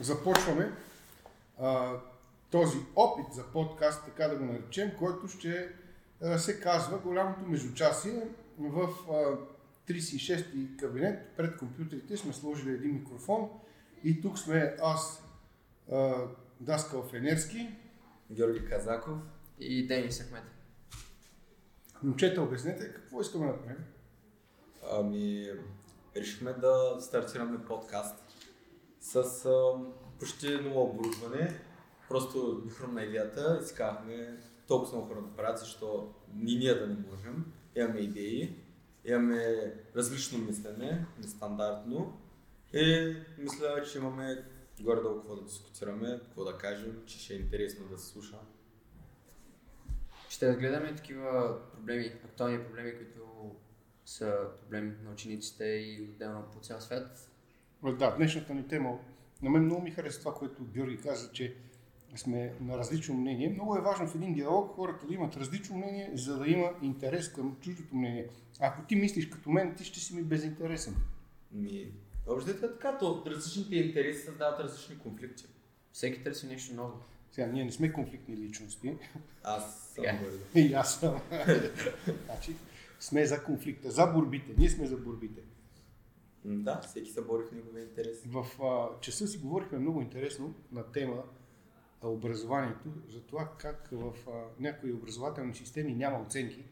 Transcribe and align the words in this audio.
започваме 0.00 0.72
а, 1.60 1.96
този 2.50 2.78
опит 2.96 3.26
за 3.34 3.44
подкаст, 3.52 4.04
така 4.04 4.28
да 4.28 4.36
го 4.36 4.44
наречем, 4.44 4.92
който 4.98 5.28
ще 5.28 5.68
а, 6.22 6.38
се 6.38 6.60
казва 6.60 6.98
голямото 6.98 7.46
междучасие. 7.46 8.28
В 8.58 8.88
а, 9.10 9.38
36-ти 9.92 10.76
кабинет 10.76 11.36
пред 11.36 11.56
компютрите 11.56 12.16
сме 12.16 12.32
сложили 12.32 12.70
един 12.70 12.94
микрофон 12.94 13.50
и 14.04 14.20
тук 14.20 14.38
сме 14.38 14.76
аз, 14.82 15.22
а, 15.92 16.14
Даскал 16.60 17.02
Фенерски. 17.02 17.68
Георги 18.30 18.64
Казаков 18.64 19.18
и 19.58 19.86
Денис 19.86 20.22
Ахмет. 20.22 20.42
Момчета, 22.02 22.42
обяснете 22.42 22.92
какво 22.94 23.20
искаме 23.20 23.46
да 23.46 23.58
правим. 23.58 23.84
Ами, 24.92 25.50
решихме 26.16 26.52
да 26.52 26.96
стартираме 27.00 27.64
подкаст 27.64 28.29
с 29.00 29.16
а, 29.46 29.72
почти 30.18 30.54
ново 30.54 30.82
оборудване. 30.82 31.60
Просто 32.08 32.62
ни 32.64 32.70
хрумна 32.70 33.02
идеята 33.02 33.58
и 33.62 33.66
си 33.66 33.74
казахме 33.74 34.38
толкова 34.68 34.96
много 34.96 35.14
хора 35.14 35.22
да 35.22 35.36
правят, 35.36 35.58
защо 35.58 36.14
ни 36.34 36.54
ние 36.54 36.74
да 36.74 36.86
не 36.86 36.96
можем. 37.10 37.52
Имаме 37.76 38.00
идеи, 38.00 38.56
имаме 39.04 39.74
различно 39.96 40.38
мислене, 40.38 41.06
нестандартно 41.18 42.18
и 42.72 43.16
мисля, 43.38 43.82
че 43.82 43.98
имаме 43.98 44.44
горе-долу 44.80 45.16
какво 45.16 45.36
да 45.36 45.42
дискутираме, 45.42 46.20
какво 46.24 46.44
да 46.44 46.58
кажем, 46.58 47.02
че 47.06 47.18
ще 47.18 47.34
е 47.34 47.36
интересно 47.36 47.88
да 47.88 47.98
се 47.98 48.06
слуша. 48.06 48.36
Ще 50.28 50.48
разгледаме 50.48 50.94
такива 50.94 51.58
проблеми, 51.72 52.06
актуални 52.24 52.64
проблеми, 52.64 52.96
които 52.96 53.56
са 54.06 54.48
проблеми 54.60 54.94
на 55.04 55.10
учениците 55.10 55.64
и 55.64 56.08
отделно 56.10 56.44
по 56.52 56.60
цял 56.60 56.80
свят. 56.80 57.29
Да, 57.82 58.16
днешната 58.16 58.54
ни 58.54 58.68
тема, 58.68 58.98
на 59.42 59.50
мен 59.50 59.64
много 59.64 59.82
ми 59.82 59.90
хареса 59.90 60.18
това, 60.18 60.34
което 60.34 60.64
Георги 60.64 60.96
каза, 60.96 61.32
че 61.32 61.56
сме 62.16 62.52
на 62.60 62.78
различно 62.78 63.14
мнение. 63.14 63.48
Много 63.48 63.76
е 63.76 63.80
важно 63.80 64.08
в 64.08 64.14
един 64.14 64.34
диалог 64.34 64.74
хората 64.74 65.06
да 65.06 65.14
имат 65.14 65.36
различно 65.36 65.76
мнение, 65.76 66.10
за 66.14 66.38
да 66.38 66.48
има 66.48 66.70
интерес 66.82 67.32
към 67.32 67.56
чуждото 67.60 67.96
мнение. 67.96 68.28
Ако 68.60 68.82
ти 68.82 68.96
мислиш 68.96 69.28
като 69.28 69.50
мен, 69.50 69.74
ти 69.74 69.84
ще 69.84 70.00
си 70.00 70.14
ми 70.14 70.22
безинтересен. 70.22 70.96
Ми, 71.52 71.92
общо 72.26 72.50
е 72.50 72.60
така, 72.60 72.98
то 72.98 73.22
различните 73.26 73.76
интереси 73.76 74.24
създават 74.24 74.60
различни 74.60 74.98
конфликти. 74.98 75.44
Всеки 75.92 76.22
търси 76.22 76.46
нещо 76.46 76.74
ново. 76.74 76.92
Сега, 77.32 77.46
ние 77.46 77.64
не 77.64 77.72
сме 77.72 77.92
конфликтни 77.92 78.36
личности. 78.36 78.96
Аз 79.42 79.92
съм 79.94 80.04
yeah. 80.04 80.38
И 80.54 80.74
аз 80.74 81.00
съм. 81.00 81.20
значи, 82.26 82.56
сме 83.00 83.26
за 83.26 83.44
конфликта, 83.44 83.90
за 83.90 84.06
борбите. 84.06 84.52
Ние 84.58 84.68
сме 84.68 84.86
за 84.86 84.96
борбите. 84.96 85.40
Да, 86.44 86.80
всеки 86.80 87.10
се 87.10 87.24
бори 87.24 87.42
в 87.44 87.52
неговия 87.52 87.84
интерес. 87.84 88.22
В 88.26 88.46
а, 88.62 89.00
часа 89.00 89.26
си 89.26 89.38
говорихме 89.38 89.78
много 89.78 90.00
интересно 90.00 90.54
на 90.72 90.92
тема 90.92 91.22
образованието, 92.02 92.88
за 93.08 93.20
това 93.20 93.50
как 93.58 93.88
в 93.92 94.12
а, 94.28 94.30
някои 94.60 94.92
образователни 94.92 95.54
системи 95.54 95.94
няма 95.94 96.22
оценки. 96.22 96.64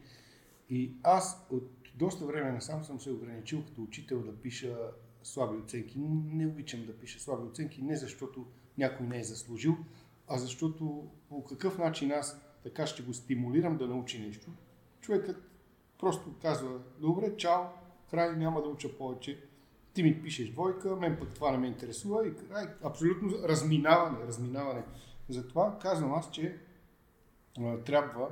И 0.69 0.91
аз 1.03 1.47
от 1.49 1.69
доста 1.95 2.25
време 2.25 2.51
насам 2.51 2.83
съм 2.83 2.99
се 2.99 3.11
ограничил 3.11 3.65
като 3.65 3.81
учител 3.81 4.21
да 4.21 4.35
пиша 4.35 4.77
слаби 5.23 5.57
оценки. 5.57 5.99
Не 5.99 6.47
обичам 6.47 6.85
да 6.85 6.97
пиша 6.97 7.19
слаби 7.19 7.47
оценки, 7.47 7.81
не 7.81 7.95
защото 7.95 8.45
някой 8.77 9.07
не 9.07 9.19
е 9.19 9.23
заслужил, 9.23 9.77
а 10.27 10.37
защото 10.37 11.07
по 11.29 11.43
какъв 11.43 11.77
начин 11.77 12.11
аз 12.11 12.41
така 12.63 12.87
ще 12.87 13.03
го 13.03 13.13
стимулирам 13.13 13.77
да 13.77 13.87
научи 13.87 14.19
нещо. 14.19 14.51
Човекът 15.01 15.49
просто 15.99 16.35
казва, 16.41 16.79
добре, 16.99 17.37
чао, 17.37 17.63
край, 18.09 18.35
няма 18.35 18.61
да 18.61 18.69
уча 18.69 18.97
повече. 18.97 19.43
Ти 19.93 20.03
ми 20.03 20.21
пишеш 20.21 20.49
двойка, 20.49 20.95
мен 20.95 21.17
пък 21.19 21.33
това 21.33 21.51
не 21.51 21.57
ме 21.57 21.67
интересува 21.67 22.27
и 22.27 22.35
край, 22.35 22.65
абсолютно 22.83 23.31
разминаване, 23.43 24.27
разминаване. 24.27 24.83
Затова 25.29 25.79
казвам 25.81 26.13
аз, 26.13 26.31
че 26.31 26.59
трябва 27.85 28.29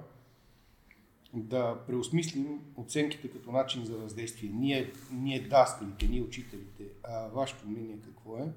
да 1.34 1.78
преосмислим 1.88 2.60
оценките 2.76 3.32
като 3.32 3.52
начин 3.52 3.86
за 3.86 3.98
въздействие. 3.98 4.50
Ние, 4.54 4.92
ние 5.12 5.48
даскалите, 5.48 6.08
ние 6.08 6.22
учителите. 6.22 6.84
А 7.04 7.28
вашето 7.28 7.68
мнение 7.68 8.00
какво 8.06 8.38
е? 8.38 8.54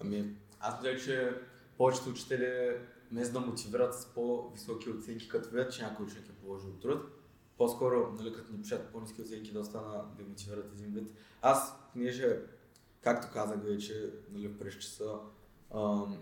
Ами, 0.00 0.36
аз 0.60 0.82
мисля, 0.82 0.98
че 0.98 1.30
повечето 1.78 2.10
учители 2.10 2.76
вместо 3.10 3.40
да 3.40 3.46
мотивират 3.46 3.94
с 3.94 4.06
по-високи 4.06 4.90
оценки, 4.90 5.28
като 5.28 5.50
видят, 5.50 5.72
че 5.72 5.82
някой 5.82 6.06
ученик 6.06 6.28
е 6.28 6.32
положил 6.32 6.70
труд, 6.70 7.00
по-скоро, 7.58 8.14
нали, 8.18 8.32
като 8.32 8.52
ни 8.52 8.62
пишат 8.62 8.92
по-низки 8.92 9.22
оценки, 9.22 9.52
да 9.52 9.60
остана 9.60 10.04
да 10.18 10.24
мотивират 10.28 10.72
един 10.72 10.92
вид. 10.94 11.14
Аз, 11.42 11.74
понеже, 11.92 12.40
както 13.02 13.32
казах 13.32 13.62
вече, 13.62 14.12
нали, 14.32 14.58
през 14.58 14.74
часа, 14.74 15.18
ам, 15.74 16.18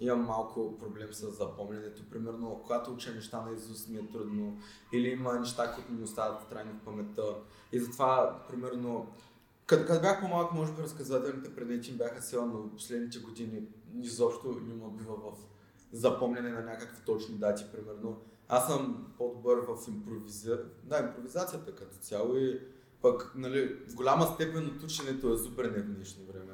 имам 0.00 0.24
малко 0.24 0.78
проблем 0.78 1.08
с 1.12 1.30
запомнянето. 1.30 2.02
Примерно, 2.10 2.60
когато 2.62 2.92
уча 2.92 3.14
неща 3.14 3.40
на 3.40 3.52
Изус 3.52 3.88
ми 3.88 3.98
е 3.98 4.10
трудно, 4.12 4.58
или 4.92 5.08
има 5.08 5.40
неща, 5.40 5.74
които 5.74 5.92
ми 5.92 6.02
остават 6.02 6.48
трайно 6.48 6.72
в 6.72 6.84
паметта. 6.84 7.36
И 7.72 7.80
затова, 7.80 8.42
примерно, 8.48 9.06
като, 9.66 9.86
като 9.86 10.00
бях 10.00 10.20
по-малък, 10.20 10.52
може 10.52 10.72
би 10.72 10.82
разказателните 10.82 11.54
предмети 11.54 11.92
бяха 11.92 12.22
сила, 12.22 12.46
но 12.46 12.70
последните 12.70 13.18
години 13.18 13.62
изобщо 14.00 14.60
не 14.66 14.74
ме 14.74 14.90
бива 14.90 15.14
в 15.14 15.36
запомняне 15.92 16.50
на 16.50 16.60
някакви 16.60 17.04
точни 17.06 17.34
дати, 17.34 17.64
примерно. 17.72 18.20
Аз 18.48 18.66
съм 18.66 19.12
по-добър 19.18 19.58
в 19.58 19.88
импровиза... 19.88 20.60
да, 20.84 20.98
импровизацията 20.98 21.74
като 21.74 21.96
цяло 21.96 22.36
и 22.36 22.60
пък, 23.02 23.32
нали, 23.36 23.76
в 23.88 23.94
голяма 23.94 24.26
степен 24.26 24.66
от 24.66 24.82
ученето 24.82 25.32
е 25.32 25.38
супер 25.38 25.64
не 25.64 25.82
в 25.82 25.94
днешно 25.94 26.24
време. 26.24 26.52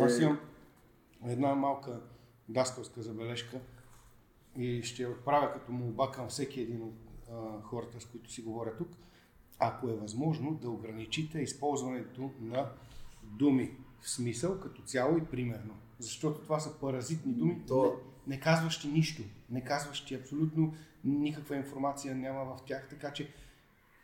Аз 0.00 0.18
Е, 0.18 0.22
имам 0.22 0.38
една 1.26 1.54
малка 1.54 2.00
даскалска 2.48 3.02
забележка 3.02 3.60
и 4.58 4.82
ще 4.82 5.02
я 5.02 5.10
отправя 5.10 5.52
като 5.52 5.72
молба 5.72 6.10
към 6.10 6.28
всеки 6.28 6.60
един 6.60 6.82
от 6.82 6.94
а, 7.32 7.62
хората, 7.62 8.00
с 8.00 8.04
които 8.04 8.32
си 8.32 8.42
говоря 8.42 8.76
тук. 8.76 8.88
Ако 9.58 9.88
е 9.88 9.94
възможно, 9.96 10.54
да 10.54 10.70
ограничите 10.70 11.38
използването 11.38 12.30
на 12.40 12.68
думи 13.22 13.76
в 14.00 14.10
смисъл 14.10 14.60
като 14.60 14.82
цяло 14.82 15.18
и 15.18 15.24
примерно. 15.24 15.74
Защото 15.98 16.40
това 16.40 16.60
са 16.60 16.78
паразитни 16.80 17.32
думи, 17.32 17.62
То- 17.68 18.00
не, 18.26 18.34
не 18.34 18.40
казващи 18.40 18.88
нищо, 18.88 19.22
не 19.50 19.64
казващи 19.64 20.14
абсолютно 20.14 20.74
никаква 21.04 21.56
информация 21.56 22.14
няма 22.14 22.44
в 22.44 22.58
тях, 22.66 22.88
така 22.90 23.12
че 23.12 23.34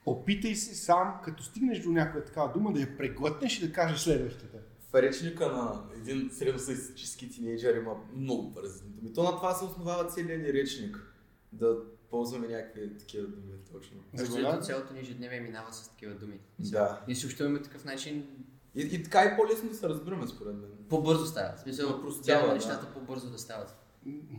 опитай 0.07 0.55
се 0.55 0.75
сам, 0.75 1.21
като 1.25 1.43
стигнеш 1.43 1.81
до 1.83 1.91
някаква 1.91 2.25
такава 2.25 2.53
дума, 2.53 2.73
да 2.73 2.81
я 2.81 2.97
преглътнеш 2.97 3.59
и 3.59 3.67
да 3.67 3.73
кажеш 3.73 4.01
следващата. 4.01 4.59
В 4.91 5.03
речника 5.03 5.47
на 5.53 5.83
един 5.97 6.31
средностатистически 6.33 7.31
тинейджър 7.31 7.77
има 7.77 7.95
много 8.17 8.53
паразитни 8.55 8.91
думи. 8.91 9.15
То 9.15 9.23
на 9.23 9.37
това 9.37 9.55
се 9.55 9.65
основава 9.65 10.07
целият 10.09 10.43
ни 10.43 10.53
речник. 10.53 11.13
Да 11.53 11.77
ползваме 12.11 12.49
някакви 12.49 12.99
такива 12.99 13.27
думи 13.29 13.53
точно. 13.73 13.97
Защото 14.15 14.43
Забеляза? 14.43 14.61
цялото 14.67 14.93
ни 14.95 15.01
ежедневие 15.01 15.41
минава 15.41 15.73
с 15.73 15.89
такива 15.89 16.15
думи. 16.15 16.41
Да. 16.59 17.05
И 17.09 17.15
се 17.15 17.27
общуваме 17.27 17.63
такъв 17.63 17.85
начин, 17.85 18.27
И, 18.75 18.81
и 18.83 19.03
така 19.03 19.25
и 19.25 19.37
по-лесно 19.37 19.69
да 19.69 19.75
се 19.75 19.89
разбираме, 19.89 20.27
според 20.27 20.55
мен. 20.55 20.71
по-бързо 20.89 21.27
стават. 21.27 21.59
В 21.59 21.63
смисъл, 21.63 21.91
Опростява, 21.91 22.41
тяга 22.41 22.49
да. 22.49 22.55
нещата 22.55 22.93
по-бързо 22.95 23.31
да 23.31 23.39
стават. 23.39 23.77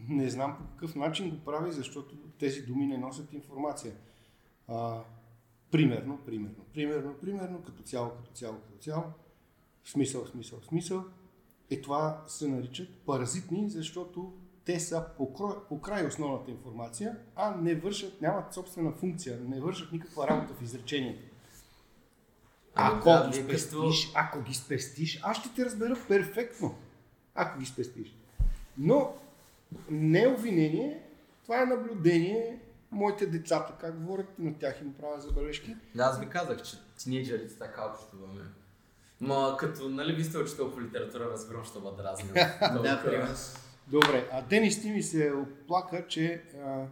Не 0.09 0.29
знам 0.29 0.57
по 0.57 0.63
какъв 0.63 0.95
начин 0.95 1.29
го 1.29 1.37
прави, 1.45 1.71
защото 1.71 2.15
тези 2.39 2.61
думи 2.61 2.85
не 2.85 2.97
носят 2.97 3.33
информация. 3.33 3.93
А, 4.67 5.03
примерно, 5.71 6.19
примерно, 6.25 6.65
примерно, 6.73 7.13
примерно, 7.21 7.63
като 7.63 7.83
цяло, 7.83 8.09
като 8.09 8.31
цяло, 8.31 8.57
като 8.59 8.77
цяло, 8.77 9.03
смисъл, 9.85 10.25
смисъл, 10.25 10.59
смисъл. 10.61 11.03
И 11.69 11.81
това 11.81 12.23
се 12.27 12.47
наричат 12.47 12.89
паразитни, 13.05 13.69
защото 13.69 14.33
те 14.65 14.79
са 14.79 15.05
по, 15.69 15.81
край, 15.81 16.07
основната 16.07 16.51
информация, 16.51 17.17
а 17.35 17.55
не 17.55 17.75
вършат, 17.75 18.21
нямат 18.21 18.53
собствена 18.53 18.91
функция, 18.91 19.39
не 19.47 19.61
вършат 19.61 19.91
никаква 19.91 20.27
работа 20.27 20.53
в 20.53 20.61
изречението. 20.61 21.23
Ами 22.75 22.97
Ако 22.97 23.09
да, 23.09 23.29
ги 23.29 23.43
спестиш, 23.43 24.11
ако 24.15 24.41
ги 24.41 24.53
спестиш, 24.53 25.19
аз 25.23 25.37
ще 25.37 25.53
те 25.53 25.65
разбера 25.65 25.97
перфектно. 26.07 26.75
Ако 27.35 27.59
ги 27.59 27.65
спестиш. 27.65 28.15
Но 28.77 29.13
не 29.89 30.23
е 30.23 30.27
обвинение, 30.27 31.03
това 31.43 31.61
е 31.61 31.65
наблюдение. 31.65 32.59
Моите 32.91 33.25
децата 33.25 33.73
как 33.79 34.01
говорят, 34.01 34.39
на 34.39 34.57
тях 34.59 34.81
им 34.81 34.93
правя 34.93 35.21
забележки. 35.21 35.75
Да, 35.95 36.03
аз 36.03 36.19
ви 36.19 36.29
казах, 36.29 36.61
че 36.61 36.77
тинейджерите 36.97 37.57
така 37.57 37.85
общуваме. 37.85 38.41
Ма 39.21 39.55
като, 39.59 39.89
нали 39.89 40.15
ви 40.15 40.23
сте 40.23 40.37
учител 40.37 40.71
по 40.71 40.81
литература, 40.81 41.25
разбирам, 41.25 41.65
що 41.65 41.79
ме 41.79 42.03
дразни. 42.03 42.29
Да, 42.83 43.01
примерно. 43.05 43.35
Добре, 43.87 44.29
а 44.31 44.41
Денис 44.41 44.81
ти 44.81 44.91
ми 44.91 45.03
се 45.03 45.31
оплака, 45.31 46.07
че 46.07 46.43
а, 46.65 46.85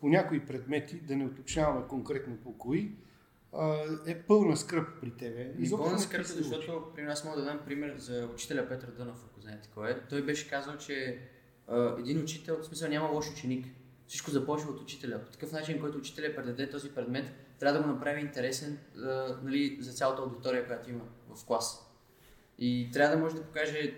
по 0.00 0.08
някои 0.08 0.46
предмети, 0.46 1.00
да 1.00 1.16
не 1.16 1.24
уточняваме 1.24 1.86
конкретно 1.88 2.36
по 2.36 2.58
кои, 2.58 2.92
а, 3.52 3.82
е 4.06 4.22
пълна 4.22 4.56
скръп 4.56 4.88
при 5.00 5.10
тебе. 5.10 5.52
И 5.58 5.62
Изобщо 5.62 5.84
пълна 5.84 5.98
скръп, 5.98 6.26
защото 6.26 6.92
при 6.94 7.02
нас 7.02 7.24
мога 7.24 7.36
да 7.36 7.44
дам 7.44 7.60
пример 7.66 7.94
за 7.98 8.28
учителя 8.34 8.68
Петър 8.68 8.90
Дънов, 8.90 9.24
ако 9.30 9.40
знаете 9.40 9.68
кой 9.74 9.90
е. 9.90 10.00
Той 10.08 10.22
беше 10.22 10.50
казал, 10.50 10.76
че 10.76 11.18
един 11.98 12.22
учител, 12.22 12.58
в 12.62 12.64
смисъл 12.64 12.88
няма 12.88 13.08
лош 13.08 13.30
ученик. 13.30 13.66
Всичко 14.06 14.30
започва 14.30 14.70
от 14.70 14.80
учителя. 14.80 15.24
По 15.24 15.30
такъв 15.32 15.52
начин, 15.52 15.80
който 15.80 15.98
учителя 15.98 16.34
предаде 16.36 16.70
този 16.70 16.90
предмет, 16.90 17.32
трябва 17.58 17.78
да 17.78 17.84
го 17.84 17.92
направи 17.92 18.20
интересен 18.20 18.78
а, 18.96 19.36
нали, 19.42 19.76
за 19.80 19.92
цялата 19.92 20.22
аудитория, 20.22 20.66
която 20.66 20.90
има 20.90 21.04
в 21.34 21.44
клас. 21.46 21.92
И 22.58 22.90
трябва 22.92 23.16
да 23.16 23.22
може 23.22 23.36
да 23.36 23.42
покаже 23.42 23.94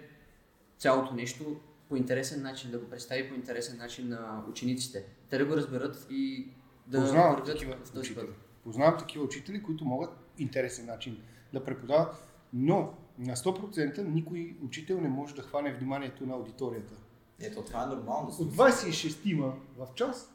цялото 0.78 1.14
нещо 1.14 1.60
по 1.88 1.96
интересен 1.96 2.42
начин, 2.42 2.70
да 2.70 2.78
го 2.78 2.90
представи 2.90 3.28
по 3.28 3.34
интересен 3.34 3.78
начин 3.78 4.08
на 4.08 4.44
учениците. 4.50 5.04
Те 5.30 5.38
да 5.38 5.44
го 5.44 5.56
разберат 5.56 6.06
и 6.10 6.48
да 6.86 7.00
Познавам 7.00 7.44
такива 7.44 7.76
в 7.84 7.90
този 7.90 7.98
учители. 7.98 8.26
път. 8.26 8.34
Познавам 8.64 8.98
такива 8.98 9.24
учители, 9.24 9.62
които 9.62 9.84
могат 9.84 10.10
интересен 10.38 10.86
начин 10.86 11.22
да 11.52 11.64
преподават, 11.64 12.14
но 12.52 12.94
на 13.18 13.36
100% 13.36 13.98
никой 13.98 14.56
учител 14.62 15.00
не 15.00 15.08
може 15.08 15.34
да 15.34 15.42
хване 15.42 15.72
вниманието 15.72 16.26
на 16.26 16.34
аудиторията. 16.34 16.94
Ето, 17.42 17.62
това 17.62 17.82
е 17.82 17.86
нормално. 17.86 18.28
От 18.28 18.54
26-ма 18.54 19.52
в 19.76 19.88
час, 19.94 20.32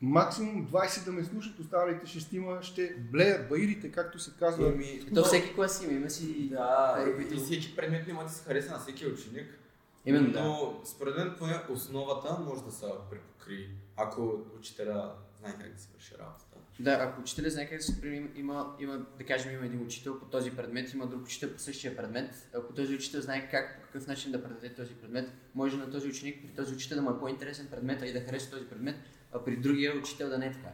максимум 0.00 0.66
20 0.66 1.04
да 1.04 1.12
ме 1.12 1.24
слушат, 1.24 1.58
останалите 1.58 2.06
6 2.06 2.62
ще 2.62 2.94
блеят 2.94 3.48
баирите, 3.48 3.92
както 3.92 4.18
се 4.18 4.30
казва. 4.38 4.68
Еми, 4.68 5.00
то 5.14 5.24
всеки 5.24 5.54
клас 5.54 5.84
има, 5.84 5.92
има 5.92 6.10
си 6.10 6.48
Да, 6.48 7.04
и, 7.20 7.34
и 7.34 7.36
всеки 7.36 7.76
предмет 7.76 8.06
не 8.06 8.12
може 8.12 8.26
да 8.26 8.32
се 8.32 8.44
хареса 8.44 8.72
на 8.72 8.78
всеки 8.78 9.06
ученик. 9.06 9.58
Именно, 10.06 10.32
да. 10.32 10.44
Но 10.44 10.80
според 10.84 11.16
мен 11.16 11.34
поне 11.38 11.60
основата 11.70 12.38
може 12.38 12.64
да 12.64 12.70
се 12.70 12.86
препокри, 13.10 13.70
ако 13.96 14.40
учителя 14.58 15.14
знае 15.40 15.58
как 15.60 15.72
да 15.72 15.80
си 15.80 15.88
върши 15.94 16.14
работата. 16.18 16.47
Да, 16.80 16.92
ако 16.92 17.20
учителя 17.20 17.50
знае 17.50 17.68
как 17.68 17.80
да 17.80 18.06
има, 18.36 18.76
има, 18.80 19.06
да 19.18 19.24
кажем, 19.24 19.54
има 19.54 19.66
един 19.66 19.82
учител 19.82 20.18
по 20.18 20.24
този 20.24 20.50
предмет, 20.50 20.92
има 20.92 21.06
друг 21.06 21.22
учител 21.22 21.52
по 21.52 21.58
същия 21.58 21.96
предмет. 21.96 22.48
Ако 22.54 22.72
този 22.72 22.94
учител 22.94 23.20
знае 23.20 23.48
как, 23.50 23.80
по 23.80 23.86
какъв 23.86 24.06
начин 24.06 24.32
да 24.32 24.42
предаде 24.42 24.74
този 24.74 24.94
предмет, 24.94 25.30
може 25.54 25.76
на 25.76 25.90
този 25.90 26.08
ученик, 26.08 26.42
при 26.42 26.54
този 26.54 26.74
учител 26.74 26.96
да 26.96 27.02
му 27.02 27.10
е 27.10 27.18
по-интересен 27.18 27.68
предмет, 27.70 28.02
и 28.02 28.12
да 28.12 28.20
хареса 28.20 28.50
този 28.50 28.66
предмет, 28.66 28.96
а 29.32 29.44
при 29.44 29.56
другия 29.56 29.96
учител 29.96 30.28
да 30.28 30.38
не 30.38 30.46
е 30.46 30.52
така. 30.52 30.68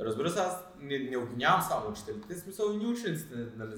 Разбира 0.00 0.30
се, 0.30 0.40
аз 0.40 0.64
не, 0.80 0.98
не 0.98 1.16
обвинявам 1.16 1.62
само 1.62 1.90
учителите, 1.90 2.34
в 2.34 2.38
смисъл 2.38 2.72
и 2.72 2.76
ние 2.76 2.86
учениците 2.86 3.34
нали, 3.56 3.74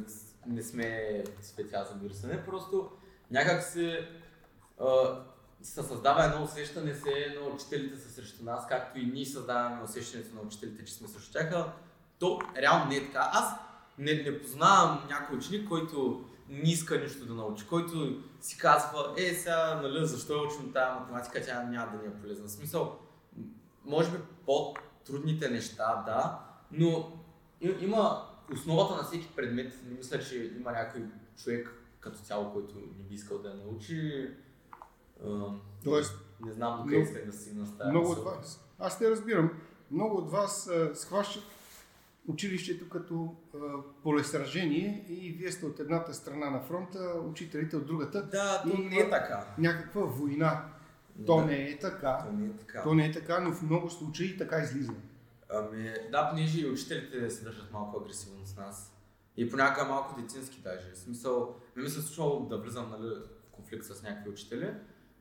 не 0.47 0.63
сме 0.63 1.23
светя 1.43 1.87
за 1.91 2.03
мирисане, 2.03 2.45
просто 2.45 2.91
някак 3.31 3.63
се, 3.63 4.09
се 5.63 5.83
създава 5.83 6.25
едно 6.25 6.45
усещане, 6.45 6.95
се 6.95 7.11
едно 7.11 7.55
учителите 7.55 7.97
са 7.97 8.11
срещу 8.11 8.45
нас, 8.45 8.67
както 8.69 8.99
и 8.99 9.07
ние 9.07 9.27
създаваме 9.27 9.83
усещането 9.83 10.35
на 10.35 10.41
учителите, 10.41 10.85
че 10.85 10.95
сме 10.95 11.09
срещу 11.09 11.33
тях. 11.33 11.51
То 12.19 12.39
реално 12.57 12.89
не 12.89 12.97
е 12.97 13.07
така. 13.07 13.31
Аз 13.33 13.55
не, 13.99 14.15
не 14.15 14.41
познавам 14.43 15.07
някой 15.09 15.37
ученик, 15.37 15.69
който 15.69 16.25
не 16.49 16.71
иска 16.71 17.01
нищо 17.01 17.27
да 17.27 17.35
научи, 17.35 17.67
който 17.67 18.23
си 18.41 18.59
казва, 18.59 19.15
е 19.17 19.35
сега, 19.35 19.81
нали, 19.83 20.07
защо 20.07 20.37
я 20.37 20.43
учим 20.43 20.73
тази 20.73 21.01
математика, 21.01 21.43
тя 21.47 21.63
няма 21.63 21.93
да 21.93 21.99
ни 21.99 22.09
е 22.09 22.21
полезна. 22.21 22.47
В 22.47 22.51
смисъл, 22.51 22.99
може 23.85 24.11
би 24.11 24.17
по-трудните 24.47 25.51
неща, 25.51 26.03
да, 26.07 26.41
но 26.73 27.13
има 27.61 28.27
основата 28.53 28.97
на 28.97 29.03
всеки 29.03 29.29
предмет. 29.37 29.81
Не 29.85 29.97
мисля, 29.97 30.19
че 30.19 30.53
има 30.57 30.73
някой 30.73 31.03
човек 31.37 31.75
като 32.01 32.19
цяло, 32.19 32.53
който 32.53 32.75
не 32.75 33.05
би 33.05 33.15
искал 33.15 33.39
да 33.39 33.49
я 33.49 33.55
научи. 33.55 34.31
Тоест, 35.85 36.19
не 36.45 36.53
знам 36.53 36.79
до 36.79 36.85
много- 36.85 37.05
къде 37.05 37.07
сте 37.07 37.25
да 37.25 37.33
си 37.33 37.51
стая. 37.75 37.91
много 37.91 38.11
от 38.11 38.25
вас, 38.25 38.65
аз 38.79 38.99
те 38.99 39.11
разбирам, 39.11 39.51
много 39.91 40.17
от 40.17 40.31
вас 40.31 40.69
а, 40.69 40.95
схващат 40.95 41.43
училището 42.29 42.89
като 42.89 43.35
а, 43.55 43.59
полесражение 44.03 45.05
и 45.09 45.33
вие 45.33 45.53
сте 45.53 45.67
от 45.67 45.81
едната 45.81 46.15
страна 46.15 46.51
на 46.51 46.61
фронта, 46.61 47.15
учителите 47.31 47.77
от 47.77 47.87
другата. 47.87 48.23
Да, 48.23 48.63
то 48.63 48.79
не 48.79 48.97
е 48.97 49.11
така. 49.11 49.47
Някаква 49.59 50.03
война. 50.03 50.65
То 51.27 51.37
Да, 51.37 51.45
не 51.45 51.63
е 51.69 51.79
така. 51.79 52.25
То 52.27 52.33
не 52.33 52.47
е 52.47 52.53
така. 52.53 52.83
То 52.83 52.95
не 52.95 53.07
е 53.07 53.13
така, 53.13 53.41
но 53.41 53.53
в 53.53 53.63
много 53.63 53.91
случаи 53.91 54.39
така 54.39 54.59
излиза. 54.59 54.93
Ами, 55.51 55.95
да, 56.11 56.31
понеже 56.31 56.61
и 56.61 56.71
учителите 56.71 57.31
се 57.31 57.45
държат 57.45 57.73
малко 57.73 58.01
агресивно 58.01 58.47
с 58.47 58.57
нас. 58.57 58.97
И 59.37 59.51
понякога 59.51 59.85
малко 59.85 60.21
детински 60.21 60.61
даже. 60.61 60.93
В 60.93 60.99
смисъл, 60.99 61.57
не 61.77 61.83
ми 61.83 61.89
се 61.89 62.03
случвало 62.03 62.41
да 62.47 62.59
влизам 62.59 62.91
нали, 62.91 63.09
в 63.09 63.51
конфликт 63.53 63.85
с 63.85 64.03
някакви 64.03 64.31
учители. 64.31 64.75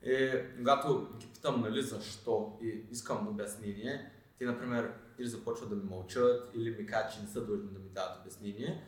И 0.06 0.32
когато 0.58 1.08
ги 1.20 1.28
питам 1.34 1.62
нали, 1.62 1.82
защо 1.82 2.58
и 2.62 2.84
искам 2.92 3.28
обяснение, 3.28 4.12
те, 4.40 4.46
например, 4.46 4.94
или 5.20 5.28
започват 5.28 5.70
да 5.70 5.76
ми 5.76 5.84
мълчат, 5.84 6.52
или 6.56 6.72
ми 6.72 6.86
казват, 6.86 7.14
че 7.14 7.22
не 7.22 7.28
са 7.28 7.46
длъжни 7.46 7.68
да 7.68 7.80
ми 7.80 7.90
дадат 7.90 8.22
обяснение. 8.22 8.84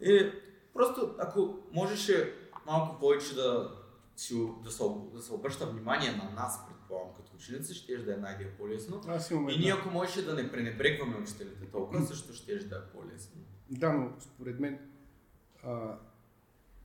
И 0.00 0.30
просто, 0.74 1.14
ако 1.18 1.58
можеше 1.72 2.34
малко 2.66 3.00
повече 3.00 3.34
да, 3.34 3.70
си, 4.16 4.48
да, 4.64 4.70
се, 4.70 4.84
да 5.14 5.22
се 5.22 5.32
обръща 5.32 5.66
внимание 5.66 6.12
на 6.12 6.30
нас, 6.30 6.66
предполагам, 6.68 7.14
като 7.16 7.36
ученици, 7.36 7.74
ще 7.74 7.96
да 7.96 8.14
е 8.14 8.16
най-де 8.16 8.50
по-лесно. 8.50 9.00
Аз 9.08 9.30
имам 9.30 9.48
И 9.48 9.56
ние 9.58 9.72
ако 9.72 9.90
можеше 9.90 10.24
да 10.24 10.34
не 10.34 10.52
пренебрегваме 10.52 11.16
учителите 11.16 11.66
толкова, 11.66 12.06
също 12.06 12.32
ще 12.32 12.58
да 12.58 12.76
е 12.76 12.92
по-лесно. 12.92 13.40
Да, 13.70 13.92
но 13.92 14.12
според 14.20 14.60
мен 14.60 14.78
а, 15.64 15.98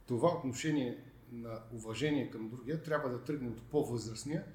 това 0.08 0.30
отношение 0.30 0.98
на 1.32 1.60
уважение 1.72 2.30
към 2.30 2.50
другия 2.50 2.84
трябва 2.84 3.10
да 3.10 3.24
тръгне 3.24 3.50
от 3.50 3.62
по-възрастния. 3.62 4.46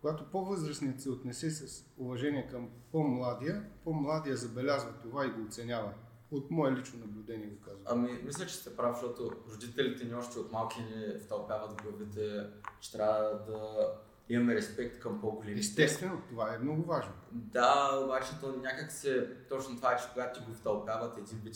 Когато 0.00 0.30
по-възрастният 0.30 1.00
се 1.00 1.10
отнесе 1.10 1.50
с 1.50 1.84
уважение 1.98 2.46
към 2.46 2.68
по-младия, 2.92 3.64
по-младия 3.84 4.36
забелязва 4.36 4.92
това 5.02 5.26
и 5.26 5.30
го 5.30 5.42
оценява. 5.42 5.92
От 6.30 6.50
мое 6.50 6.72
лично 6.72 6.98
наблюдение 6.98 7.46
го 7.46 7.60
казвам. 7.60 7.84
Ами, 7.86 8.22
мисля, 8.24 8.46
че 8.46 8.54
сте 8.54 8.76
прав, 8.76 8.94
защото 8.94 9.32
родителите 9.52 10.04
ни 10.04 10.14
още 10.14 10.38
от 10.38 10.52
малки 10.52 10.82
ни 10.82 11.18
втълпяват 11.18 11.70
в 11.70 11.82
главите, 11.82 12.46
че 12.80 12.92
трябва 12.92 13.44
да 13.46 13.88
имаме 14.28 14.54
респект 14.54 14.98
към 14.98 15.20
по-големите. 15.20 15.60
Естествено, 15.60 16.22
това 16.30 16.54
е 16.54 16.58
много 16.58 16.82
важно. 16.82 17.12
Да, 17.32 18.00
обаче 18.04 18.30
то 18.40 18.54
някак 18.62 18.92
се, 18.92 19.26
точно 19.48 19.76
това 19.76 19.92
е, 19.92 19.96
че 19.96 20.04
когато 20.12 20.40
ти 20.40 20.46
го 20.46 20.54
втълпяват 20.54 21.18
един 21.18 21.38
вид, 21.44 21.54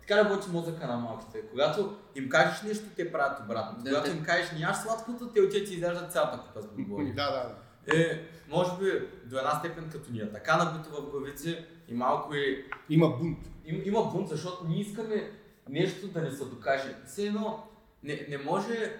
така 0.00 0.24
работи 0.24 0.50
мозъка 0.52 0.86
на 0.86 0.96
малките. 0.96 1.42
Когато 1.50 1.96
им 2.14 2.28
кажеш 2.28 2.62
нещо, 2.62 2.84
те 2.96 3.12
правят 3.12 3.40
обратно. 3.40 3.84
Да, 3.84 3.90
когато 3.90 4.10
да. 4.10 4.16
им 4.16 4.24
кажеш 4.24 4.52
не 4.52 4.58
яш 4.60 4.76
сладкото, 4.76 5.32
те 5.32 5.40
отиват 5.40 5.70
и 5.70 5.74
изяждат 5.74 6.12
цялата 6.12 6.38
купа 6.38 6.62
с 6.62 6.66
Да, 6.66 6.72
бомбони. 6.72 7.12
да, 7.14 7.30
да. 7.30 7.56
Е, 7.96 8.22
може 8.48 8.70
би 8.78 9.08
до 9.24 9.38
една 9.38 9.58
степен 9.58 9.90
като 9.92 10.12
ни 10.12 10.18
е 10.18 10.32
така 10.32 10.56
набито 10.56 10.90
в 10.90 11.10
главите 11.10 11.66
и 11.88 11.94
малко 11.94 12.34
и 12.34 12.64
Има 12.88 13.08
бунт. 13.08 13.38
им, 13.64 13.82
има 13.84 14.02
бунт, 14.04 14.28
защото 14.28 14.64
ние 14.68 14.80
искаме 14.80 15.30
нещо 15.68 16.08
да 16.08 16.22
ни 16.22 16.30
се 16.30 16.44
докаже. 16.44 16.96
Все 17.06 17.26
едно 17.26 17.66
не, 18.02 18.26
не 18.28 18.38
може, 18.38 18.96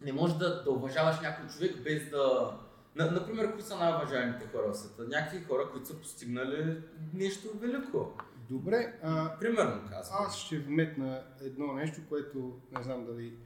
не 0.00 0.12
може 0.12 0.38
да, 0.38 0.62
да 0.62 0.70
уважаваш 0.70 1.20
някой 1.20 1.48
човек 1.48 1.82
без 1.82 2.10
да... 2.10 2.56
На, 2.94 3.10
например, 3.10 3.52
кои 3.52 3.62
са 3.62 3.76
най-уважаемите 3.76 4.46
хора 4.46 4.72
в 4.72 4.76
света? 4.76 5.08
Някакви 5.08 5.44
хора, 5.44 5.70
които 5.72 5.86
са 5.86 6.00
постигнали 6.00 6.82
нещо 7.14 7.48
велико. 7.58 8.12
Добре, 8.50 8.98
а, 9.02 9.38
Примерно 9.38 9.88
казвам. 9.90 10.18
аз 10.26 10.36
ще 10.36 10.58
вметна 10.58 11.22
едно 11.40 11.72
нещо, 11.72 12.00
което 12.08 12.60
не 12.76 12.82
знам 12.82 13.06
дали 13.06 13.36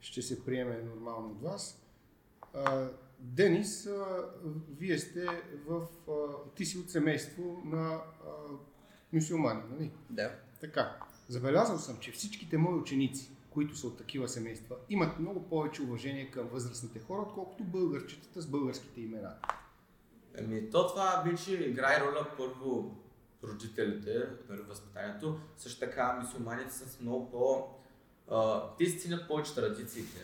ще 0.00 0.22
се 0.22 0.44
приеме 0.44 0.82
нормално 0.82 1.30
от 1.30 1.42
вас. 1.42 1.82
А, 2.54 2.88
Денис, 3.18 3.86
а, 3.86 4.24
вие 4.78 4.98
сте 4.98 5.26
в... 5.66 5.86
А, 6.08 6.12
ти 6.54 6.64
си 6.64 6.78
от 6.78 6.90
семейство 6.90 7.62
на 7.64 7.88
а, 7.88 8.02
мюсюлмани, 9.12 9.62
нали? 9.70 9.90
Да. 10.10 10.30
Така. 10.60 10.96
Забелязал 11.28 11.78
съм, 11.78 11.98
че 12.00 12.12
всичките 12.12 12.58
мои 12.58 12.74
ученици, 12.74 13.35
които 13.56 13.76
са 13.76 13.86
от 13.86 13.98
такива 13.98 14.28
семейства, 14.28 14.76
имат 14.88 15.18
много 15.18 15.48
повече 15.48 15.82
уважение 15.82 16.30
към 16.30 16.48
възрастните 16.48 17.00
хора, 17.00 17.22
отколкото 17.22 17.64
българчетата 17.64 18.40
с 18.40 18.46
българските 18.46 19.00
имена. 19.00 19.34
Ами, 20.38 20.70
то 20.70 20.88
това 20.88 21.22
вече 21.26 21.54
играе 21.54 22.00
роля 22.00 22.26
първо 22.36 22.96
родителите, 23.44 24.26
нали, 24.48 24.60
възпитанието. 24.60 25.40
Също 25.56 25.80
така, 25.80 26.18
мисюлманите 26.22 26.72
са 26.72 26.88
с 26.88 27.00
много 27.00 27.30
по... 27.30 27.68
А, 28.34 28.62
те 28.78 28.98
ценят 28.98 29.28
повече 29.28 29.54
традициите. 29.54 30.20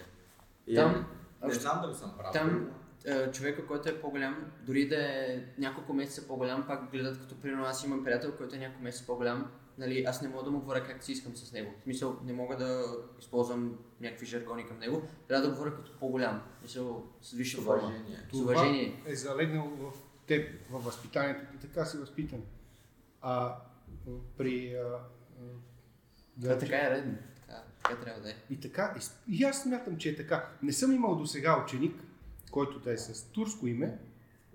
И, 0.67 0.75
Там, 0.75 1.07
не 1.45 1.55
знам 1.55 1.81
дали 1.83 1.95
съм 1.95 2.15
прав. 2.19 2.33
там 2.33 2.71
е, 3.05 3.31
човека, 3.31 3.67
който 3.67 3.89
е 3.89 4.01
по-голям, 4.01 4.53
дори 4.67 4.89
да 4.89 4.97
е 4.97 5.45
няколко 5.59 5.93
месеца 5.93 6.27
по-голям, 6.27 6.67
пак 6.67 6.91
гледат 6.91 7.21
като 7.21 7.41
примерно 7.41 7.65
аз 7.65 7.85
имам 7.85 8.05
приятел, 8.05 8.37
който 8.37 8.57
е 8.57 8.59
няколко 8.59 8.83
месеца 8.83 9.07
по-голям, 9.07 9.51
нали, 9.79 10.05
аз 10.05 10.23
не 10.23 10.29
мога 10.29 10.45
да 10.45 10.51
му 10.51 10.61
говоря 10.61 10.87
как 10.87 11.05
си 11.05 11.13
искам 11.13 11.37
с 11.37 11.53
него. 11.53 11.75
В 11.81 11.83
смисъл, 11.83 12.17
не 12.25 12.33
мога 12.33 12.57
да 12.57 12.85
използвам 13.21 13.79
някакви 14.01 14.27
жаргони 14.27 14.67
към 14.67 14.79
него, 14.79 15.03
трябва 15.29 15.47
да 15.47 15.55
говоря 15.55 15.77
като 15.77 15.99
по-голям. 15.99 16.43
В 16.57 16.61
смисъл, 16.61 17.07
с 17.23 17.57
форма. 17.57 17.83
уважение. 17.83 18.19
С 18.33 18.35
уважение. 18.35 19.03
Е 19.07 19.15
залегнало 19.15 19.71
в 19.71 19.93
теб, 20.27 20.71
във 20.71 20.85
възпитанието 20.85 21.43
и 21.55 21.59
така 21.59 21.85
си 21.85 21.97
възпитан. 21.97 22.43
А 23.21 23.57
при... 24.39 24.75
А, 24.75 24.81
а, 24.81 25.45
Това 26.43 26.59
така 26.59 26.77
е 26.77 26.91
редно. 26.91 27.19
Така, 27.41 27.63
така 27.83 28.01
трябва 28.01 28.21
да 28.23 28.31
е. 28.31 28.35
И 28.51 28.61
така, 28.61 28.95
и, 29.29 29.35
и 29.37 29.45
аз 29.45 29.63
смятам, 29.63 29.97
че 29.97 30.09
е 30.09 30.17
така. 30.17 30.49
Не 30.63 30.73
съм 30.73 30.93
имал 30.93 31.17
до 31.17 31.27
сега 31.27 31.63
ученик, 31.65 31.95
който 32.51 32.79
да 32.79 32.93
е 32.93 32.99
с 32.99 33.25
турско 33.25 33.67
име 33.67 33.99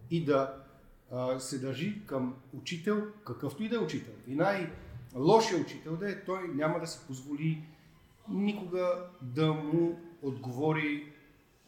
и 0.09 0.25
да 0.25 0.63
а, 1.12 1.39
се 1.39 1.59
държи 1.59 2.01
към 2.05 2.36
учител, 2.53 3.07
какъвто 3.25 3.63
и 3.63 3.69
да 3.69 3.75
е 3.75 3.79
учител. 3.79 4.13
И 4.27 4.36
най-лошия 5.13 5.61
учител 5.61 5.95
да 5.95 6.11
е, 6.11 6.25
той 6.25 6.47
няма 6.47 6.79
да 6.79 6.87
си 6.87 6.99
позволи 7.07 7.63
никога 8.29 9.09
да 9.21 9.53
му 9.53 9.99
отговори 10.21 11.13